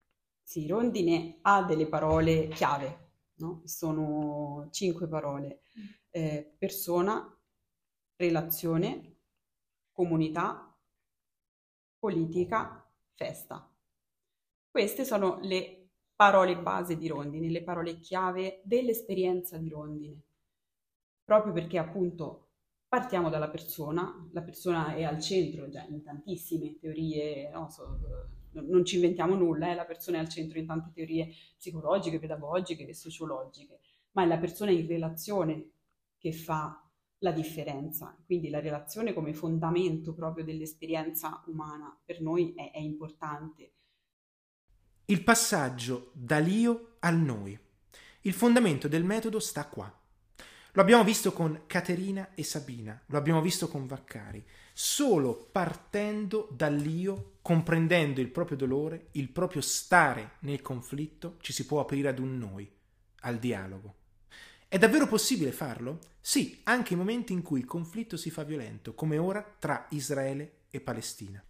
Sì, 0.43 0.67
Rondine 0.67 1.39
ha 1.41 1.63
delle 1.63 1.87
parole 1.87 2.47
chiave, 2.49 3.11
no? 3.35 3.61
sono 3.65 4.67
cinque 4.71 5.07
parole. 5.07 5.61
Eh, 6.09 6.55
persona, 6.57 7.36
relazione, 8.17 9.15
comunità, 9.91 10.75
politica, 11.97 12.85
festa. 13.13 13.69
Queste 14.69 15.05
sono 15.05 15.39
le 15.41 15.89
parole 16.15 16.57
base 16.57 16.97
di 16.97 17.07
Rondine, 17.07 17.49
le 17.49 17.63
parole 17.63 17.99
chiave 17.99 18.61
dell'esperienza 18.63 19.57
di 19.57 19.69
Rondine, 19.69 20.21
proprio 21.23 21.53
perché 21.53 21.77
appunto 21.77 22.49
partiamo 22.87 23.29
dalla 23.29 23.49
persona, 23.49 24.27
la 24.31 24.41
persona 24.41 24.95
è 24.95 25.03
al 25.03 25.19
centro 25.19 25.69
già 25.69 25.83
in 25.83 26.03
tantissime 26.03 26.77
teorie, 26.77 27.49
no, 27.49 27.69
so, 27.69 27.99
non 28.51 28.85
ci 28.85 28.95
inventiamo 28.95 29.35
nulla, 29.35 29.69
eh, 29.69 29.75
la 29.75 29.85
persona 29.85 30.17
è 30.17 30.19
al 30.21 30.29
centro 30.29 30.57
in 30.57 30.65
tante 30.65 30.91
teorie 30.93 31.29
psicologiche, 31.57 32.19
pedagogiche 32.19 32.87
e 32.87 32.93
sociologiche, 32.93 33.79
ma 34.11 34.23
è 34.23 34.25
la 34.25 34.37
persona 34.37 34.71
in 34.71 34.87
relazione 34.87 35.71
che 36.17 36.31
fa 36.31 36.86
la 37.19 37.31
differenza, 37.31 38.15
quindi 38.25 38.49
la 38.49 38.59
relazione 38.59 39.13
come 39.13 39.33
fondamento 39.33 40.13
proprio 40.13 40.43
dell'esperienza 40.43 41.43
umana 41.47 41.97
per 42.05 42.21
noi 42.21 42.53
è, 42.53 42.71
è 42.71 42.79
importante. 42.79 43.73
Il 45.05 45.23
passaggio 45.23 46.11
dall'io 46.13 46.97
al 46.99 47.17
noi. 47.17 47.57
Il 48.21 48.33
fondamento 48.33 48.87
del 48.87 49.03
metodo 49.03 49.39
sta 49.39 49.65
qua. 49.67 49.91
Lo 50.73 50.81
abbiamo 50.81 51.03
visto 51.03 51.33
con 51.33 51.63
Caterina 51.65 52.35
e 52.35 52.43
Sabina, 52.43 53.01
lo 53.07 53.17
abbiamo 53.17 53.41
visto 53.41 53.67
con 53.67 53.87
Vaccari. 53.87 54.45
Solo 54.73 55.49
partendo 55.51 56.49
dall'io, 56.51 57.37
comprendendo 57.41 58.21
il 58.21 58.29
proprio 58.29 58.57
dolore, 58.57 59.07
il 59.13 59.29
proprio 59.29 59.61
stare 59.61 60.33
nel 60.41 60.61
conflitto, 60.61 61.37
ci 61.39 61.51
si 61.51 61.65
può 61.65 61.79
aprire 61.79 62.09
ad 62.09 62.19
un 62.19 62.37
noi, 62.37 62.69
al 63.21 63.39
dialogo. 63.39 63.95
È 64.67 64.77
davvero 64.77 65.07
possibile 65.07 65.51
farlo? 65.51 65.99
Sì, 66.27 66.59
anche 66.65 66.91
in 66.91 66.99
momenti 66.99 67.31
in 67.31 67.41
cui 67.41 67.59
il 67.59 67.65
conflitto 67.65 68.17
si 68.17 68.29
fa 68.29 68.43
violento, 68.43 68.93
come 68.93 69.17
ora 69.17 69.41
tra 69.59 69.87
Israele 69.91 70.63
e 70.69 70.81
Palestina. 70.81 71.41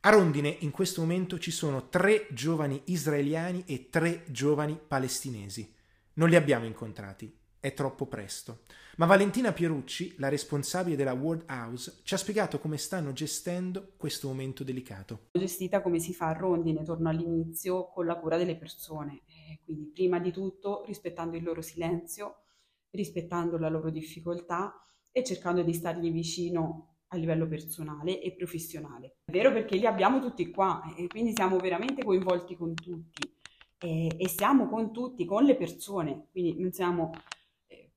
A 0.00 0.08
Rondine 0.08 0.48
in 0.60 0.70
questo 0.70 1.02
momento 1.02 1.38
ci 1.38 1.50
sono 1.50 1.90
tre 1.90 2.28
giovani 2.30 2.80
israeliani 2.86 3.64
e 3.66 3.90
tre 3.90 4.24
giovani 4.28 4.74
palestinesi. 4.74 5.70
Non 6.14 6.30
li 6.30 6.36
abbiamo 6.36 6.64
incontrati, 6.64 7.30
è 7.60 7.74
troppo 7.74 8.06
presto. 8.06 8.60
Ma 8.96 9.04
Valentina 9.04 9.52
Pierucci, 9.52 10.14
la 10.16 10.30
responsabile 10.30 10.96
della 10.96 11.12
World 11.12 11.44
House, 11.50 12.00
ci 12.04 12.14
ha 12.14 12.16
spiegato 12.16 12.60
come 12.60 12.78
stanno 12.78 13.12
gestendo 13.12 13.92
questo 13.98 14.28
momento 14.28 14.64
delicato. 14.64 15.26
Gestita 15.32 15.82
come 15.82 15.98
si 15.98 16.14
fa 16.14 16.28
a 16.28 16.32
Rondine, 16.32 16.84
torno 16.84 17.10
all'inizio, 17.10 17.90
con 17.90 18.06
la 18.06 18.16
cura 18.16 18.38
delle 18.38 18.56
persone. 18.56 19.24
Eh, 19.26 19.60
quindi 19.62 19.90
prima 19.92 20.18
di 20.18 20.32
tutto 20.32 20.84
rispettando 20.86 21.36
il 21.36 21.42
loro 21.42 21.60
silenzio, 21.60 22.44
rispettando 22.90 23.58
la 23.58 23.68
loro 23.68 23.90
difficoltà 23.90 24.74
e 25.12 25.24
cercando 25.24 25.62
di 25.62 25.72
stargli 25.72 26.10
vicino 26.10 26.96
a 27.08 27.16
livello 27.16 27.46
personale 27.46 28.20
e 28.20 28.32
professionale. 28.32 29.16
È 29.24 29.30
vero 29.30 29.52
perché 29.52 29.76
li 29.76 29.86
abbiamo 29.86 30.20
tutti 30.20 30.50
qua 30.50 30.82
e 30.96 31.06
quindi 31.06 31.32
siamo 31.34 31.56
veramente 31.58 32.04
coinvolti 32.04 32.56
con 32.56 32.74
tutti 32.74 33.30
e, 33.78 34.14
e 34.16 34.28
siamo 34.28 34.68
con 34.68 34.92
tutti, 34.92 35.24
con 35.24 35.44
le 35.44 35.56
persone, 35.56 36.26
quindi 36.30 36.60
non 36.60 36.72
siamo 36.72 37.10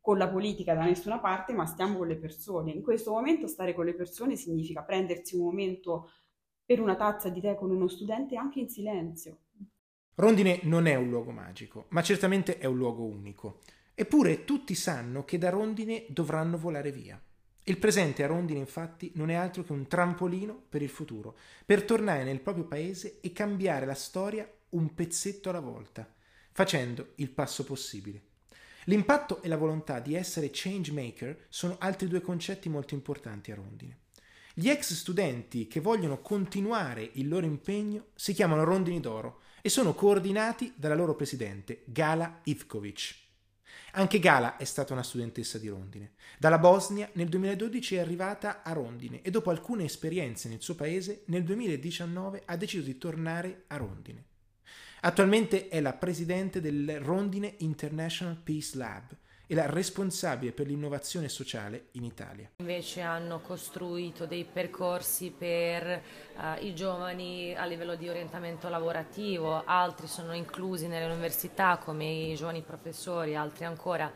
con 0.02 0.18
la 0.18 0.28
politica 0.28 0.74
da 0.74 0.84
nessuna 0.84 1.20
parte, 1.20 1.54
ma 1.54 1.66
stiamo 1.66 1.98
con 1.98 2.08
le 2.08 2.18
persone. 2.18 2.72
In 2.72 2.82
questo 2.82 3.12
momento 3.12 3.48
stare 3.48 3.74
con 3.74 3.86
le 3.86 3.94
persone 3.94 4.36
significa 4.36 4.82
prendersi 4.84 5.36
un 5.36 5.44
momento 5.44 6.10
per 6.66 6.82
una 6.82 6.96
tazza 6.96 7.30
di 7.30 7.40
tè 7.40 7.56
con 7.56 7.70
uno 7.70 7.88
studente 7.88 8.36
anche 8.36 8.60
in 8.60 8.68
silenzio. 8.68 9.38
Rondine 10.16 10.60
non 10.64 10.88
è 10.88 10.96
un 10.96 11.10
luogo 11.10 11.32
magico, 11.32 11.86
ma 11.90 12.02
certamente 12.02 12.58
è 12.58 12.66
un 12.66 12.78
luogo 12.78 13.04
unico. 13.04 13.60
Eppure 13.94 14.46
tutti 14.46 14.76
sanno 14.76 15.26
che 15.26 15.38
da 15.38 15.50
Rondine 15.50 16.06
dovranno 16.10 16.58
volare 16.58 16.92
via. 16.92 17.22
Il 17.64 17.78
presente 17.78 18.24
a 18.24 18.28
Rondine 18.28 18.60
infatti 18.60 19.12
non 19.16 19.30
è 19.30 19.36
altro 19.36 19.64
che 19.64 19.72
un 19.72 19.88
trampolino 19.88 20.64
per 20.68 20.82
il 20.82 20.90
futuro, 20.90 21.38
per 21.64 21.84
tornare 21.84 22.24
nel 22.24 22.40
proprio 22.40 22.66
paese 22.66 23.20
e 23.22 23.32
cambiare 23.32 23.86
la 23.86 23.94
storia 23.94 24.50
un 24.70 24.94
pezzetto 24.96 25.50
alla 25.50 25.60
volta, 25.60 26.12
facendo 26.52 27.12
il 27.16 27.30
passo 27.30 27.64
possibile. 27.64 28.30
L'impatto 28.86 29.44
e 29.44 29.48
la 29.48 29.58
volontà 29.58 30.00
di 30.00 30.16
essere 30.16 30.50
change 30.52 30.92
maker 30.92 31.46
sono 31.50 31.76
altri 31.80 32.08
due 32.08 32.22
concetti 32.22 32.68
molto 32.68 32.96
importanti 32.96 33.52
a 33.52 33.56
Rondine. 33.56 34.00
Gli 34.56 34.68
ex 34.68 34.94
studenti 34.94 35.68
che 35.68 35.80
vogliono 35.80 36.20
continuare 36.20 37.12
il 37.14 37.28
loro 37.28 37.46
impegno 37.46 38.08
si 38.16 38.34
chiamano 38.34 38.64
Rondini 38.64 39.00
d'Oro 39.00 39.42
e 39.62 39.70
sono 39.70 39.94
coordinati 39.94 40.74
dalla 40.76 40.96
loro 40.96 41.16
presidente, 41.16 41.84
Gala 41.86 42.42
Ivkovic. 42.44 43.30
Anche 43.94 44.20
Gala 44.20 44.56
è 44.56 44.64
stata 44.64 44.94
una 44.94 45.04
studentessa 45.04 45.58
di 45.58 45.68
Rondine. 45.68 46.12
Dalla 46.40 46.60
Bosnia 46.60 47.10
nel 47.14 47.28
2012 47.28 47.96
è 47.96 48.00
arrivata 48.00 48.64
a 48.64 48.72
Rondine 48.72 49.22
e 49.22 49.32
dopo 49.32 49.50
alcune 49.50 49.84
esperienze 49.84 50.48
nel 50.48 50.62
suo 50.62 50.76
paese 50.76 51.24
nel 51.26 51.44
2019 51.44 52.44
ha 52.46 52.56
deciso 52.56 52.86
di 52.86 52.98
tornare 52.98 53.64
a 53.68 53.76
Rondine. 53.76 54.24
Attualmente 55.02 55.68
è 55.68 55.82
la 55.82 55.94
presidente 55.94 56.62
del 56.62 57.02
Rondine 57.02 57.56
International 57.58 58.38
Peace 58.38 58.78
Lab 58.78 59.18
e 59.52 59.54
la 59.54 59.66
responsabile 59.66 60.54
per 60.54 60.66
l'innovazione 60.66 61.28
sociale 61.28 61.88
in 61.92 62.06
Italia. 62.06 62.50
Invece 62.60 63.02
hanno 63.02 63.42
costruito 63.42 64.26
dei 64.26 64.46
percorsi 64.46 65.30
per 65.30 66.02
uh, 66.38 66.64
i 66.64 66.74
giovani 66.74 67.54
a 67.54 67.66
livello 67.66 67.96
di 67.96 68.08
orientamento 68.08 68.70
lavorativo, 68.70 69.62
altri 69.66 70.08
sono 70.08 70.34
inclusi 70.34 70.88
nelle 70.88 71.12
università 71.12 71.80
come 71.84 72.06
i 72.06 72.36
giovani 72.36 72.62
professori, 72.62 73.36
altri 73.36 73.66
ancora 73.66 74.10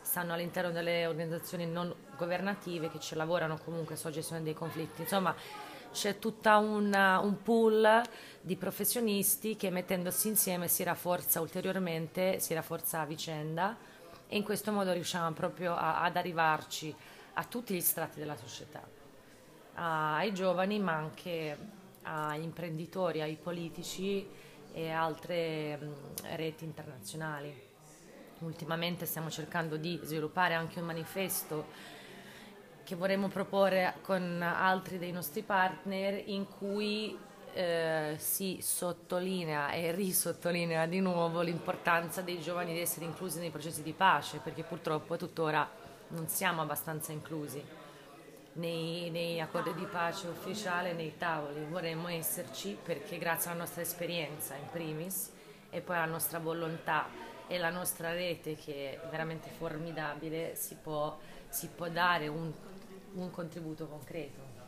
stanno 0.00 0.32
all'interno 0.32 0.72
delle 0.72 1.06
organizzazioni 1.06 1.66
non 1.66 1.94
governative 2.16 2.90
che 2.90 2.98
ci 2.98 3.14
lavorano 3.14 3.60
comunque 3.62 3.94
sulla 3.94 4.12
gestione 4.12 4.42
dei 4.42 4.54
conflitti. 4.54 5.02
Insomma, 5.02 5.32
c'è 5.92 6.18
tutta 6.18 6.56
una, 6.56 7.20
un 7.20 7.40
pool 7.42 8.02
di 8.40 8.56
professionisti 8.56 9.54
che 9.54 9.70
mettendosi 9.70 10.26
insieme 10.26 10.66
si 10.66 10.82
rafforza 10.82 11.40
ulteriormente, 11.40 12.40
si 12.40 12.54
rafforza 12.54 13.02
a 13.02 13.06
vicenda 13.06 13.89
e 14.32 14.36
in 14.36 14.44
questo 14.44 14.70
modo 14.70 14.92
riusciamo 14.92 15.32
proprio 15.32 15.74
a, 15.74 16.02
ad 16.02 16.16
arrivarci 16.16 16.94
a 17.34 17.44
tutti 17.44 17.74
gli 17.74 17.80
strati 17.80 18.20
della 18.20 18.36
società, 18.36 18.80
ai 19.74 20.32
giovani 20.32 20.78
ma 20.78 20.92
anche 20.92 21.58
agli 22.02 22.44
imprenditori, 22.44 23.22
ai 23.22 23.34
politici 23.34 24.24
e 24.72 24.88
altre 24.88 25.78
reti 26.36 26.64
internazionali. 26.64 27.68
Ultimamente 28.38 29.04
stiamo 29.04 29.30
cercando 29.30 29.76
di 29.76 29.98
sviluppare 30.04 30.54
anche 30.54 30.78
un 30.78 30.86
manifesto 30.86 31.66
che 32.84 32.94
vorremmo 32.94 33.26
proporre 33.26 33.96
con 34.02 34.42
altri 34.42 34.98
dei 34.98 35.10
nostri 35.10 35.42
partner 35.42 36.22
in 36.26 36.46
cui 36.46 37.18
eh, 37.54 38.14
si 38.18 38.58
sottolinea 38.62 39.72
e 39.72 39.92
risottolinea 39.92 40.86
di 40.86 41.00
nuovo 41.00 41.40
l'importanza 41.40 42.22
dei 42.22 42.40
giovani 42.40 42.72
di 42.72 42.80
essere 42.80 43.04
inclusi 43.04 43.38
nei 43.38 43.50
processi 43.50 43.82
di 43.82 43.92
pace, 43.92 44.38
perché 44.38 44.62
purtroppo 44.62 45.16
tuttora 45.16 45.68
non 46.08 46.28
siamo 46.28 46.62
abbastanza 46.62 47.12
inclusi 47.12 47.62
nei, 48.54 49.10
nei 49.10 49.40
accordi 49.40 49.74
di 49.74 49.84
pace 49.84 50.26
ufficiali, 50.28 50.92
nei 50.92 51.16
tavoli. 51.16 51.64
Vorremmo 51.64 52.08
esserci 52.08 52.76
perché 52.82 53.18
grazie 53.18 53.50
alla 53.50 53.60
nostra 53.60 53.82
esperienza 53.82 54.54
in 54.54 54.66
primis 54.70 55.30
e 55.70 55.80
poi 55.80 55.96
alla 55.96 56.06
nostra 56.06 56.38
volontà 56.38 57.06
e 57.46 57.58
la 57.58 57.70
nostra 57.70 58.12
rete 58.12 58.54
che 58.56 58.92
è 58.92 59.08
veramente 59.08 59.50
formidabile 59.50 60.54
si 60.54 60.76
può, 60.80 61.18
si 61.48 61.68
può 61.68 61.88
dare 61.88 62.28
un 62.28 62.52
un 63.14 63.30
contributo 63.30 63.86
concreto. 63.86 64.59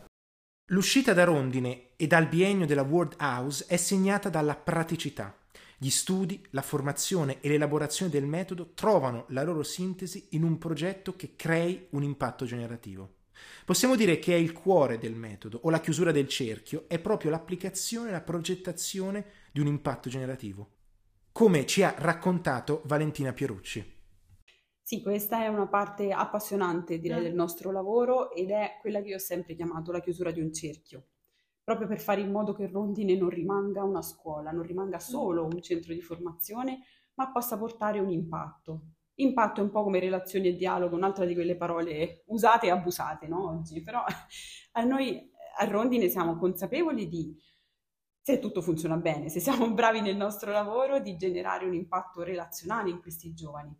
L'uscita 0.73 1.12
da 1.12 1.25
Rondine 1.25 1.88
e 1.97 2.07
dal 2.07 2.26
biennio 2.26 2.64
della 2.64 2.81
World 2.81 3.17
House 3.21 3.67
è 3.69 3.76
segnata 3.76 4.31
dalla 4.31 4.57
praticità. 4.57 5.37
Gli 5.76 5.91
studi, 5.91 6.43
la 6.52 6.62
formazione 6.62 7.43
e 7.43 7.50
l'elaborazione 7.50 8.11
del 8.11 8.25
metodo 8.25 8.73
trovano 8.73 9.26
la 9.29 9.43
loro 9.43 9.62
sintesi 9.64 10.29
in 10.31 10.45
un 10.45 10.57
progetto 10.57 11.14
che 11.14 11.35
crei 11.37 11.88
un 11.91 12.02
impatto 12.02 12.47
generativo. 12.47 13.17
Possiamo 13.67 13.97
dire 13.97 14.19
che 14.19 14.33
è 14.33 14.38
il 14.38 14.55
cuore 14.55 14.97
del 14.97 15.14
metodo 15.14 15.61
o 15.64 15.69
la 15.69 15.81
chiusura 15.81 16.11
del 16.11 16.26
cerchio 16.26 16.85
è 16.88 16.99
proprio 16.99 17.31
l'applicazione 17.31 18.09
e 18.09 18.12
la 18.12 18.23
progettazione 18.23 19.26
di 19.52 19.61
un 19.61 19.67
impatto 19.67 20.09
generativo, 20.09 20.71
come 21.33 21.67
ci 21.67 21.83
ha 21.83 21.95
raccontato 21.99 22.81
Valentina 22.87 23.35
Pierucci. 23.35 24.00
Sì, 24.93 25.01
questa 25.01 25.43
è 25.43 25.49
una 25.49 25.69
parte 25.69 26.13
appassionante, 26.13 26.99
direi, 26.99 27.21
mm. 27.21 27.23
del 27.23 27.35
nostro 27.35 27.71
lavoro 27.71 28.31
ed 28.31 28.51
è 28.51 28.77
quella 28.79 29.01
che 29.01 29.09
io 29.09 29.17
ho 29.17 29.19
sempre 29.19 29.55
chiamato 29.55 29.91
la 29.91 30.03
chiusura 30.03 30.31
di 30.31 30.43
un 30.43 30.53
cerchio, 30.53 31.07
proprio 31.65 31.89
per 31.89 31.99
fare 31.99 32.21
in 32.21 32.31
modo 32.31 32.53
che 32.53 32.67
Rondine 32.67 33.17
non 33.17 33.31
rimanga 33.31 33.83
una 33.85 34.03
scuola, 34.03 34.51
non 34.51 34.65
rimanga 34.65 34.97
mm. 34.97 35.01
solo 35.01 35.47
un 35.47 35.63
centro 35.63 35.95
di 35.95 36.03
formazione, 36.03 36.81
ma 37.15 37.33
possa 37.33 37.57
portare 37.57 38.01
un 38.01 38.11
impatto 38.11 38.89
Impatto 39.15 39.61
è 39.61 39.63
un 39.63 39.71
po' 39.71 39.83
come 39.83 39.99
relazioni 39.99 40.49
e 40.49 40.57
dialogo, 40.57 40.95
un'altra 40.95 41.25
di 41.25 41.33
quelle 41.33 41.57
parole 41.57 42.25
usate 42.27 42.67
e 42.67 42.71
abusate 42.71 43.29
no, 43.29 43.49
oggi, 43.49 43.83
però 43.83 44.05
a 44.73 44.83
noi 44.83 45.31
a 45.59 45.65
Rondine 45.65 46.09
siamo 46.09 46.37
consapevoli 46.37 47.09
di, 47.09 47.35
se 48.21 48.39
tutto 48.41 48.61
funziona 48.61 48.99
bene, 48.99 49.31
se 49.31 49.41
siamo 49.41 49.73
bravi 49.73 50.03
nel 50.03 50.17
nostro 50.17 50.53
lavoro, 50.53 51.01
di 51.01 51.17
generare 51.17 51.65
un 51.65 51.73
impatto 51.73 52.23
relazionale 52.23 52.91
in 52.91 53.01
questi 53.01 53.33
giovani, 53.33 53.75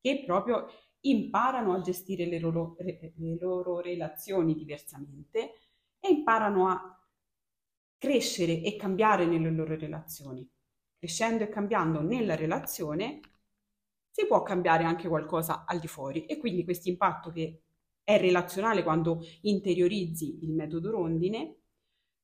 che 0.00 0.22
proprio 0.24 0.66
imparano 1.00 1.74
a 1.74 1.80
gestire 1.80 2.26
le 2.26 2.38
loro, 2.38 2.76
le 2.78 3.36
loro 3.38 3.80
relazioni 3.80 4.54
diversamente 4.54 5.52
e 6.00 6.08
imparano 6.10 6.68
a 6.68 6.98
crescere 7.96 8.62
e 8.62 8.76
cambiare 8.76 9.26
nelle 9.26 9.50
loro 9.50 9.76
relazioni. 9.76 10.48
Crescendo 10.96 11.44
e 11.44 11.48
cambiando 11.48 12.00
nella 12.00 12.34
relazione 12.34 13.20
si 14.10 14.26
può 14.26 14.42
cambiare 14.42 14.84
anche 14.84 15.08
qualcosa 15.08 15.64
al 15.64 15.78
di 15.78 15.86
fuori 15.86 16.26
e 16.26 16.38
quindi 16.38 16.64
questo 16.64 16.88
impatto 16.88 17.30
che 17.30 17.62
è 18.02 18.18
relazionale 18.18 18.82
quando 18.82 19.20
interiorizzi 19.42 20.42
il 20.42 20.54
metodo 20.54 20.90
rondine, 20.90 21.56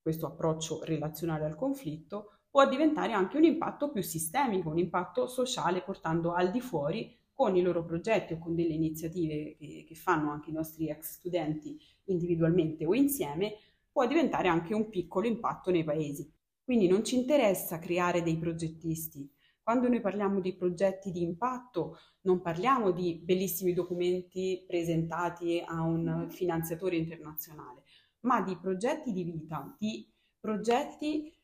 questo 0.01 0.27
approccio 0.27 0.83
relazionale 0.83 1.45
al 1.45 1.55
conflitto, 1.55 2.39
può 2.51 2.69
diventare 2.69 3.13
anche 3.13 3.37
un 3.37 3.45
impatto 3.45 3.91
più 3.91 4.03
sistemico, 4.03 4.71
un 4.71 4.79
impatto 4.79 5.27
sociale 5.27 5.83
portando 5.83 6.33
al 6.33 6.51
di 6.51 6.61
fuori 6.61 7.17
con 7.35 7.57
i 7.57 7.63
loro 7.63 7.85
progetti 7.85 8.35
o 8.35 8.39
con 8.39 8.55
delle 8.55 8.73
iniziative 8.73 9.57
che, 9.59 9.85
che 9.87 9.95
fanno 9.95 10.31
anche 10.31 10.51
i 10.51 10.55
nostri 10.55 10.89
ex 10.89 11.17
studenti 11.17 11.77
individualmente 12.05 12.87
o 12.87 12.95
insieme, 12.95 13.57
può 13.91 14.07
diventare 14.07 14.49
anche 14.49 14.75
un 14.75 14.89
piccolo 14.89 15.27
impatto 15.27 15.71
nei 15.71 15.85
paesi. 15.85 16.33
Quindi 16.63 16.89
non 16.89 17.05
ci 17.05 17.17
interessa 17.17 17.79
creare 17.79 18.23
dei 18.23 18.39
progettisti, 18.39 19.31
quando 19.65 19.89
noi 19.89 20.03
parliamo 20.03 20.41
di 20.41 20.55
progetti 20.55 21.11
di 21.11 21.23
impatto, 21.23 21.97
non 22.25 22.43
parliamo 22.43 22.91
di 22.91 23.15
bellissimi 23.15 23.73
documenti 23.73 24.63
presentati 24.67 25.63
a 25.65 25.81
un 25.81 26.27
finanziatore 26.29 26.97
internazionale, 26.97 27.85
ma 28.21 28.43
di 28.43 28.59
progetti 28.59 29.11
di 29.11 29.25
vita, 29.25 29.75
di 29.79 30.07
progetti 30.39 31.35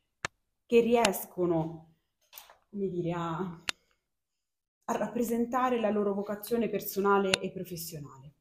che 0.66 0.80
riescono, 0.80 1.94
come 2.68 2.88
dire, 2.90 3.12
a, 3.12 3.62
a 4.90 4.96
rappresentare 4.96 5.78
la 5.78 5.90
loro 5.90 6.12
vocazione 6.12 6.68
personale 6.68 7.30
e 7.40 7.50
professionale. 7.50 8.32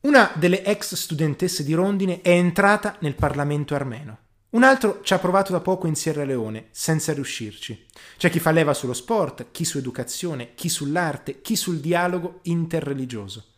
Una 0.00 0.30
delle 0.34 0.62
ex 0.64 0.94
studentesse 0.94 1.64
di 1.64 1.72
Rondine 1.72 2.20
è 2.20 2.30
entrata 2.30 2.96
nel 3.00 3.14
Parlamento 3.14 3.74
armeno. 3.74 4.18
Un 4.50 4.64
altro 4.64 5.00
ci 5.02 5.14
ha 5.14 5.18
provato 5.18 5.50
da 5.50 5.60
poco 5.60 5.86
in 5.86 5.94
Sierra 5.94 6.24
Leone, 6.24 6.68
senza 6.72 7.14
riuscirci. 7.14 7.86
C'è 8.18 8.28
chi 8.28 8.38
fa 8.38 8.50
leva 8.50 8.74
sullo 8.74 8.92
sport, 8.92 9.46
chi 9.50 9.64
su 9.64 9.78
educazione, 9.78 10.52
chi 10.54 10.68
sull'arte, 10.68 11.40
chi 11.40 11.56
sul 11.56 11.80
dialogo 11.80 12.40
interreligioso. 12.42 13.52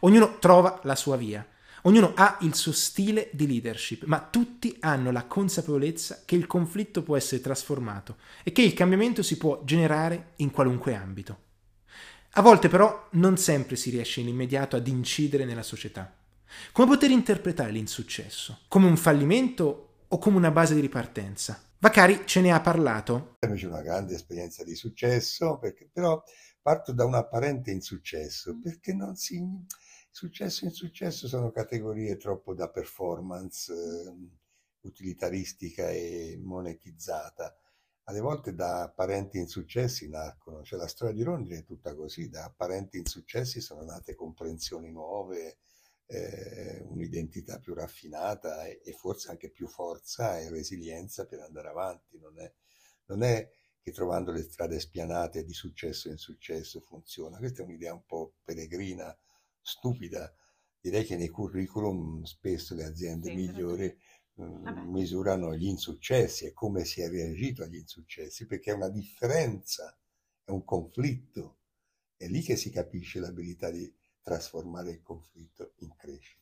Ognuno 0.00 0.38
trova 0.40 0.80
la 0.82 0.96
sua 0.96 1.16
via, 1.16 1.46
ognuno 1.82 2.14
ha 2.16 2.38
il 2.40 2.56
suo 2.56 2.72
stile 2.72 3.30
di 3.32 3.46
leadership, 3.46 4.04
ma 4.06 4.18
tutti 4.28 4.76
hanno 4.80 5.12
la 5.12 5.26
consapevolezza 5.26 6.22
che 6.24 6.34
il 6.34 6.48
conflitto 6.48 7.04
può 7.04 7.16
essere 7.16 7.40
trasformato 7.40 8.16
e 8.42 8.50
che 8.50 8.62
il 8.62 8.74
cambiamento 8.74 9.22
si 9.22 9.36
può 9.36 9.62
generare 9.64 10.32
in 10.36 10.50
qualunque 10.50 10.96
ambito. 10.96 11.48
A 12.34 12.42
volte 12.42 12.68
però 12.68 13.08
non 13.12 13.36
sempre 13.36 13.74
si 13.74 13.90
riesce 13.90 14.20
in 14.20 14.28
immediato 14.28 14.76
ad 14.76 14.86
incidere 14.86 15.44
nella 15.44 15.64
società. 15.64 16.14
Come 16.70 16.86
poter 16.86 17.10
interpretare 17.10 17.72
l'insuccesso? 17.72 18.60
Come 18.68 18.86
un 18.86 18.96
fallimento 18.96 20.04
o 20.06 20.18
come 20.18 20.36
una 20.36 20.52
base 20.52 20.74
di 20.74 20.80
ripartenza? 20.80 21.60
Vacari 21.78 22.22
ce 22.26 22.40
ne 22.40 22.52
ha 22.52 22.60
parlato. 22.60 23.36
C'è 23.40 23.66
una 23.66 23.82
grande 23.82 24.14
esperienza 24.14 24.62
di 24.62 24.76
successo, 24.76 25.58
perché, 25.58 25.88
però 25.92 26.22
parto 26.62 26.92
da 26.92 27.04
un 27.04 27.14
apparente 27.14 27.72
insuccesso, 27.72 28.58
perché 28.62 28.94
non 28.94 29.16
si... 29.16 29.42
Successo 30.12 30.64
e 30.64 30.68
insuccesso 30.68 31.28
sono 31.28 31.50
categorie 31.50 32.16
troppo 32.16 32.52
da 32.52 32.68
performance, 32.68 33.72
eh, 33.72 34.12
utilitaristica 34.82 35.88
e 35.90 36.38
monetizzata. 36.42 37.59
Alle 38.10 38.18
volte 38.18 38.56
da 38.56 38.82
apparenti 38.82 39.38
insuccessi 39.38 40.08
nascono, 40.08 40.64
cioè 40.64 40.80
la 40.80 40.88
storia 40.88 41.14
di 41.14 41.22
Rondine 41.22 41.58
è 41.58 41.64
tutta 41.64 41.94
così, 41.94 42.28
da 42.28 42.42
apparenti 42.42 42.98
insuccessi 42.98 43.60
sono 43.60 43.84
nate 43.84 44.16
comprensioni 44.16 44.90
nuove, 44.90 45.58
eh, 46.06 46.82
un'identità 46.88 47.60
più 47.60 47.72
raffinata 47.72 48.64
e, 48.64 48.80
e, 48.84 48.92
forse 48.94 49.30
anche 49.30 49.48
più 49.48 49.68
forza 49.68 50.40
e 50.40 50.50
resilienza 50.50 51.24
per 51.26 51.38
andare 51.38 51.68
avanti. 51.68 52.18
Non 52.18 52.40
è, 52.40 52.52
non 53.04 53.22
è 53.22 53.48
che 53.80 53.92
trovando 53.92 54.32
le 54.32 54.42
strade 54.42 54.80
spianate 54.80 55.44
di 55.44 55.52
successo 55.52 56.08
in 56.08 56.16
successo 56.16 56.80
funziona. 56.80 57.38
Questa 57.38 57.62
è 57.62 57.64
un'idea 57.64 57.92
un 57.92 58.04
po' 58.04 58.34
peregrina, 58.42 59.16
stupida. 59.60 60.34
Direi 60.80 61.04
che 61.04 61.16
nei 61.16 61.28
curriculum 61.28 62.24
spesso 62.24 62.74
le 62.74 62.86
aziende 62.86 63.28
sì, 63.28 63.36
migliori 63.36 63.96
mh, 64.40 64.90
misurano 64.90 65.54
gli 65.54 65.66
insuccessi 65.66 66.46
e 66.46 66.52
come 66.52 66.84
si 66.84 67.00
è 67.00 67.08
reagito 67.08 67.62
agli 67.62 67.76
insuccessi, 67.76 68.46
perché 68.46 68.70
è 68.70 68.74
una 68.74 68.88
differenza, 68.88 69.96
è 70.44 70.50
un 70.50 70.64
conflitto. 70.64 71.56
È 72.16 72.26
lì 72.26 72.42
che 72.42 72.56
si 72.56 72.70
capisce 72.70 73.18
l'abilità 73.18 73.70
di, 73.70 73.90
trasformare 74.22 74.90
il 74.90 75.02
conflitto 75.02 75.72
in 75.78 75.94
crescita. 75.96 76.38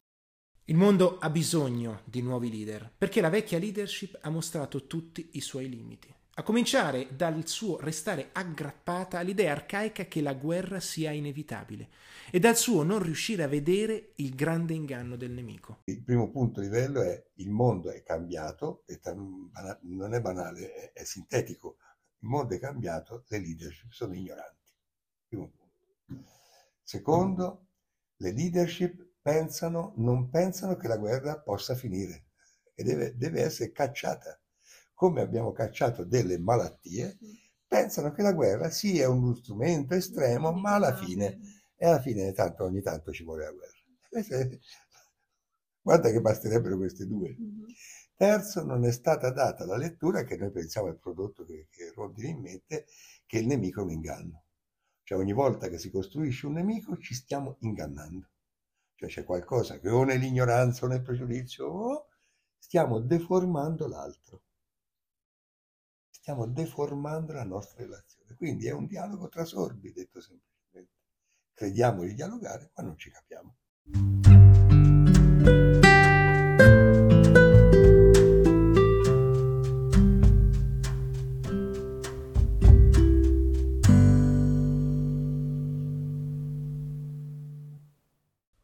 Il 0.64 0.76
mondo 0.76 1.18
ha 1.18 1.30
bisogno 1.30 2.02
di 2.04 2.20
nuovi 2.20 2.50
leader, 2.50 2.92
perché 2.96 3.22
la 3.22 3.30
vecchia 3.30 3.58
leadership 3.58 4.18
ha 4.20 4.28
mostrato 4.28 4.86
tutti 4.86 5.30
i 5.32 5.40
suoi 5.40 5.68
limiti. 5.68 6.14
A 6.38 6.44
cominciare 6.44 7.08
dal 7.16 7.48
suo 7.48 7.80
restare 7.80 8.28
aggrappata 8.30 9.18
all'idea 9.18 9.50
arcaica 9.50 10.04
che 10.04 10.20
la 10.20 10.34
guerra 10.34 10.78
sia 10.78 11.10
inevitabile 11.10 11.88
e 12.30 12.38
dal 12.38 12.56
suo 12.56 12.84
non 12.84 13.02
riuscire 13.02 13.42
a 13.42 13.48
vedere 13.48 14.12
il 14.18 14.36
grande 14.36 14.72
inganno 14.72 15.16
del 15.16 15.32
nemico. 15.32 15.80
Il 15.86 16.00
primo 16.00 16.30
punto 16.30 16.60
di 16.60 16.66
livello 16.66 17.02
è 17.02 17.20
il 17.38 17.50
mondo 17.50 17.90
è 17.90 18.04
cambiato, 18.04 18.84
non 19.80 20.14
è 20.14 20.20
banale, 20.20 20.72
è, 20.74 20.92
è 20.92 21.02
sintetico. 21.02 21.78
Il 22.20 22.28
mondo 22.28 22.54
è 22.54 22.60
cambiato, 22.60 23.24
le 23.26 23.40
leadership 23.40 23.90
sono 23.90 24.14
ignoranti. 24.14 24.70
Primo 25.26 25.50
punto. 25.50 26.22
Secondo, 26.84 27.66
le 28.14 28.30
leadership 28.30 29.08
pensano, 29.20 29.92
non 29.96 30.30
pensano 30.30 30.76
che 30.76 30.86
la 30.86 30.98
guerra 30.98 31.40
possa 31.40 31.74
finire 31.74 32.26
e 32.76 32.84
deve, 32.84 33.16
deve 33.16 33.42
essere 33.42 33.72
cacciata. 33.72 34.40
Come 34.98 35.20
abbiamo 35.20 35.52
cacciato 35.52 36.02
delle 36.02 36.40
malattie, 36.40 37.18
pensano 37.68 38.10
che 38.10 38.20
la 38.20 38.32
guerra 38.32 38.68
sia 38.68 39.08
uno 39.08 39.32
strumento 39.36 39.94
estremo, 39.94 40.50
ma 40.50 40.74
alla 40.74 40.92
fine, 40.92 41.38
e 41.76 41.86
alla 41.86 42.00
fine 42.00 42.32
tanto, 42.32 42.64
ogni 42.64 42.82
tanto 42.82 43.12
ci 43.12 43.22
vuole 43.22 43.44
la 43.44 43.52
guerra. 43.52 43.78
Guarda 45.80 46.10
che 46.10 46.20
basterebbero 46.20 46.76
queste 46.76 47.06
due. 47.06 47.36
Terzo, 48.16 48.64
non 48.64 48.84
è 48.84 48.90
stata 48.90 49.30
data 49.30 49.64
la 49.64 49.76
lettura 49.76 50.24
che 50.24 50.36
noi 50.36 50.50
pensiamo 50.50 50.88
al 50.88 50.98
prodotto 50.98 51.44
che, 51.44 51.68
che 51.70 51.92
Rondini 51.94 52.40
mette, 52.40 52.86
che 53.24 53.38
il 53.38 53.46
nemico 53.46 53.78
è 53.78 53.84
un 53.84 53.92
inganno. 53.92 54.46
Cioè 55.04 55.16
ogni 55.16 55.32
volta 55.32 55.68
che 55.68 55.78
si 55.78 55.92
costruisce 55.92 56.46
un 56.46 56.54
nemico 56.54 56.98
ci 56.98 57.14
stiamo 57.14 57.56
ingannando. 57.60 58.30
Cioè 58.96 59.08
c'è 59.08 59.22
qualcosa 59.22 59.78
che 59.78 59.90
o 59.90 60.02
nell'ignoranza 60.02 60.86
o 60.86 60.88
nel 60.88 61.02
pregiudizio 61.02 61.66
o 61.66 62.06
stiamo 62.58 62.98
deformando 62.98 63.86
l'altro. 63.86 64.42
Stiamo 66.28 66.46
deformando 66.46 67.32
la 67.32 67.42
nostra 67.42 67.82
relazione. 67.82 68.34
Quindi 68.36 68.66
è 68.66 68.72
un 68.72 68.84
dialogo 68.84 69.30
tra 69.30 69.46
sordi, 69.46 69.94
detto 69.94 70.20
semplicemente. 70.20 70.98
Crediamo 71.54 72.02
di 72.02 72.12
dialogare, 72.12 72.70
ma 72.74 72.82
non 72.82 72.98
ci 72.98 73.10
capiamo. 73.10 73.56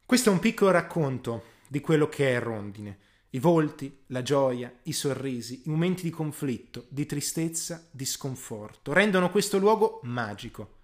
Questo 0.05 0.29
è 0.29 0.31
un 0.31 0.39
piccolo 0.39 0.69
racconto 0.69 1.43
di 1.67 1.81
quello 1.81 2.07
che 2.07 2.35
è 2.35 2.39
Rondine. 2.39 2.99
I 3.35 3.39
volti, 3.39 4.03
la 4.07 4.21
gioia, 4.21 4.73
i 4.83 4.93
sorrisi, 4.93 5.63
i 5.65 5.69
momenti 5.69 6.03
di 6.03 6.09
conflitto, 6.09 6.85
di 6.87 7.05
tristezza, 7.05 7.85
di 7.91 8.05
sconforto 8.05 8.93
rendono 8.93 9.29
questo 9.29 9.57
luogo 9.57 9.99
magico. 10.03 10.77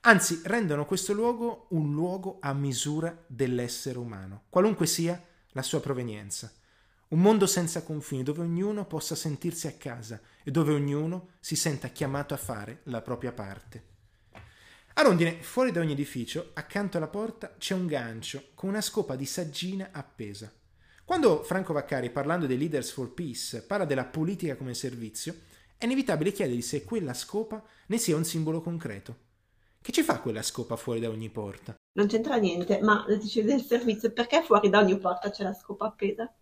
Anzi, 0.00 0.42
rendono 0.44 0.84
questo 0.84 1.14
luogo 1.14 1.64
un 1.70 1.94
luogo 1.94 2.36
a 2.42 2.52
misura 2.52 3.24
dell'essere 3.26 3.96
umano, 3.96 4.42
qualunque 4.50 4.86
sia 4.86 5.18
la 5.52 5.62
sua 5.62 5.80
provenienza. 5.80 6.52
Un 7.08 7.22
mondo 7.22 7.46
senza 7.46 7.82
confini 7.82 8.22
dove 8.22 8.42
ognuno 8.42 8.84
possa 8.84 9.14
sentirsi 9.14 9.66
a 9.66 9.72
casa 9.72 10.20
e 10.42 10.50
dove 10.50 10.74
ognuno 10.74 11.28
si 11.40 11.56
senta 11.56 11.88
chiamato 11.88 12.34
a 12.34 12.36
fare 12.36 12.80
la 12.82 13.00
propria 13.00 13.32
parte. 13.32 13.82
A 14.92 15.00
Rondine, 15.00 15.42
fuori 15.42 15.72
da 15.72 15.80
ogni 15.80 15.92
edificio, 15.92 16.50
accanto 16.52 16.98
alla 16.98 17.08
porta, 17.08 17.54
c'è 17.56 17.72
un 17.72 17.86
gancio 17.86 18.48
con 18.52 18.68
una 18.68 18.82
scopa 18.82 19.16
di 19.16 19.24
saggina 19.24 19.88
appesa. 19.90 20.52
Quando 21.04 21.42
Franco 21.42 21.74
Vaccari, 21.74 22.08
parlando 22.08 22.46
dei 22.46 22.56
Leaders 22.56 22.90
for 22.90 23.12
Peace, 23.12 23.62
parla 23.62 23.84
della 23.84 24.06
politica 24.06 24.56
come 24.56 24.72
servizio, 24.72 25.36
è 25.76 25.84
inevitabile 25.84 26.32
chiedergli 26.32 26.62
se 26.62 26.82
quella 26.82 27.12
scopa 27.12 27.62
ne 27.88 27.98
sia 27.98 28.16
un 28.16 28.24
simbolo 28.24 28.62
concreto. 28.62 29.16
Che 29.82 29.92
ci 29.92 30.02
fa 30.02 30.20
quella 30.20 30.40
scopa 30.40 30.76
fuori 30.76 31.00
da 31.00 31.10
ogni 31.10 31.28
porta? 31.28 31.74
Non 31.98 32.06
c'entra 32.06 32.36
niente, 32.36 32.80
ma 32.80 33.04
dice 33.20 33.44
del 33.44 33.60
servizio, 33.60 34.12
perché 34.12 34.42
fuori 34.42 34.70
da 34.70 34.78
ogni 34.78 34.96
porta 34.96 35.28
c'è 35.28 35.42
la 35.42 35.52
scopa 35.52 35.88
appesa? 35.88 36.32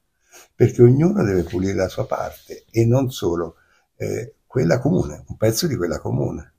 Perché 0.55 0.81
ognuno 0.81 1.25
deve 1.25 1.43
pulire 1.43 1.75
la 1.75 1.89
sua 1.89 2.07
parte 2.07 2.65
e 2.71 2.87
non 2.87 3.11
solo 3.11 3.57
eh, 3.97 4.37
quella 4.47 4.79
comune, 4.79 5.25
un 5.27 5.37
pezzo 5.37 5.67
di 5.67 5.75
quella 5.75 5.99
comune. 5.99 6.55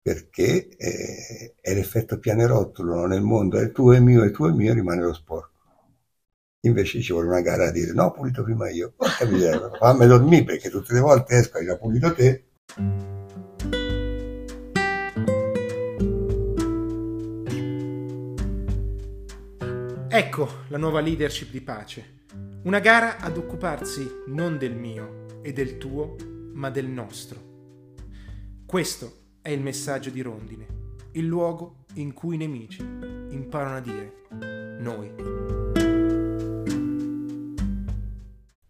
Perché 0.00 0.68
eh, 0.76 1.54
è 1.60 1.74
l'effetto 1.74 2.20
pianerottolo 2.20 3.04
nel 3.06 3.22
mondo, 3.22 3.58
è 3.58 3.72
tuo 3.72 3.94
e 3.94 3.98
mio, 3.98 4.22
è 4.22 4.30
tuo 4.30 4.46
e 4.46 4.52
mio, 4.52 4.72
rimane 4.72 5.02
lo 5.02 5.12
sporco. 5.12 5.54
Invece 6.66 7.00
ci 7.00 7.12
vuole 7.12 7.28
una 7.28 7.40
gara 7.40 7.68
a 7.68 7.70
dire 7.70 7.92
no, 7.92 8.06
ho 8.06 8.10
pulito 8.10 8.42
prima 8.42 8.68
io. 8.68 8.92
Porca 8.96 9.24
miseria, 9.24 9.70
fammi 9.78 10.06
dormire 10.06 10.44
perché 10.44 10.68
tutte 10.68 10.92
le 10.94 11.00
volte 11.00 11.36
esco 11.36 11.58
e 11.58 11.64
già 11.64 11.76
pulito 11.76 12.12
te. 12.12 12.44
Ecco 20.08 20.48
la 20.68 20.78
nuova 20.78 21.00
leadership 21.00 21.50
di 21.50 21.60
pace. 21.60 22.14
Una 22.64 22.80
gara 22.80 23.18
ad 23.18 23.36
occuparsi 23.36 24.22
non 24.26 24.58
del 24.58 24.74
mio 24.74 25.26
e 25.42 25.52
del 25.52 25.78
tuo, 25.78 26.16
ma 26.54 26.68
del 26.70 26.88
nostro. 26.88 27.44
Questo 28.66 29.36
è 29.40 29.50
il 29.50 29.60
messaggio 29.60 30.10
di 30.10 30.20
Rondine, 30.20 30.66
il 31.12 31.26
luogo 31.26 31.84
in 31.94 32.12
cui 32.12 32.34
i 32.34 32.38
nemici 32.38 32.82
imparano 32.82 33.76
a 33.76 33.80
dire 33.80 34.12
noi. 34.80 35.65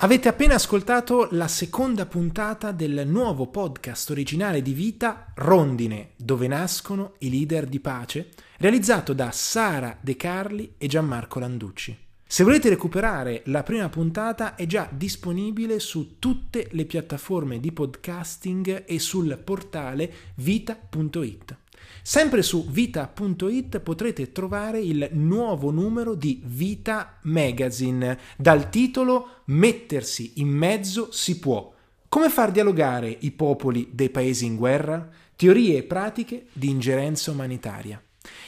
Avete 0.01 0.29
appena 0.29 0.57
ascoltato 0.57 1.29
la 1.31 1.49
seconda 1.49 2.05
puntata 2.05 2.71
del 2.71 3.05
nuovo 3.07 3.47
podcast 3.47 4.11
originale 4.11 4.61
di 4.61 4.75
Vita 4.75 5.33
Rondine, 5.37 6.11
dove 6.17 6.47
nascono 6.49 7.15
i 7.21 7.31
leader 7.31 7.65
di 7.67 7.81
pace, 7.81 8.29
realizzato 8.59 9.15
da 9.15 9.31
Sara 9.31 9.97
De 9.99 10.15
Carli 10.15 10.75
e 10.77 10.87
Gianmarco 10.87 11.39
Landucci. 11.39 11.97
Se 12.27 12.45
volete 12.45 12.69
recuperare 12.69 13.41
la 13.47 13.63
prima 13.63 13.89
puntata 13.89 14.55
è 14.55 14.67
già 14.67 14.87
disponibile 14.93 15.79
su 15.79 16.19
tutte 16.19 16.69
le 16.73 16.85
piattaforme 16.85 17.59
di 17.59 17.73
podcasting 17.73 18.85
e 18.87 18.99
sul 18.99 19.41
portale 19.43 20.13
vita.it. 20.35 21.57
Sempre 22.03 22.43
su 22.43 22.69
vita.it 22.69 23.81
potrete 23.81 24.33
trovare 24.33 24.81
il 24.81 25.09
nuovo 25.13 25.71
numero 25.71 26.15
di 26.15 26.41
Vita 26.45 27.19
Magazine 27.23 28.19
dal 28.37 28.71
titolo 28.71 29.43
Mettersi 29.47 30.35
in 30.37 30.49
mezzo 30.49 31.11
si 31.11 31.39
può. 31.39 31.73
Come 32.09 32.31
far 32.31 32.51
dialogare 32.51 33.15
i 33.21 33.33
popoli 33.33 33.91
dei 33.93 34.11
paesi 34.11 34.47
in 34.47 34.57
guerra? 34.57 35.09
Teorie 35.35 35.79
e 35.79 35.83
pratiche 35.83 36.47
di 36.53 36.71
ingerenza 36.71 37.31
umanitaria. 37.31 38.01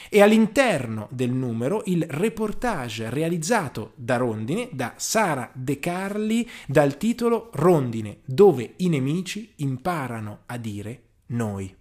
E 0.09 0.21
all'interno 0.21 1.07
del 1.11 1.31
numero 1.31 1.83
il 1.85 2.03
reportage 2.07 3.09
realizzato 3.09 3.91
da 3.95 4.17
Rondine, 4.17 4.69
da 4.71 4.93
Sara 4.97 5.51
De 5.53 5.79
Carli, 5.79 6.49
dal 6.65 6.97
titolo 6.97 7.49
Rondine, 7.53 8.19
dove 8.25 8.73
i 8.77 8.89
nemici 8.89 9.53
imparano 9.57 10.39
a 10.47 10.57
dire 10.57 11.01
noi. 11.27 11.75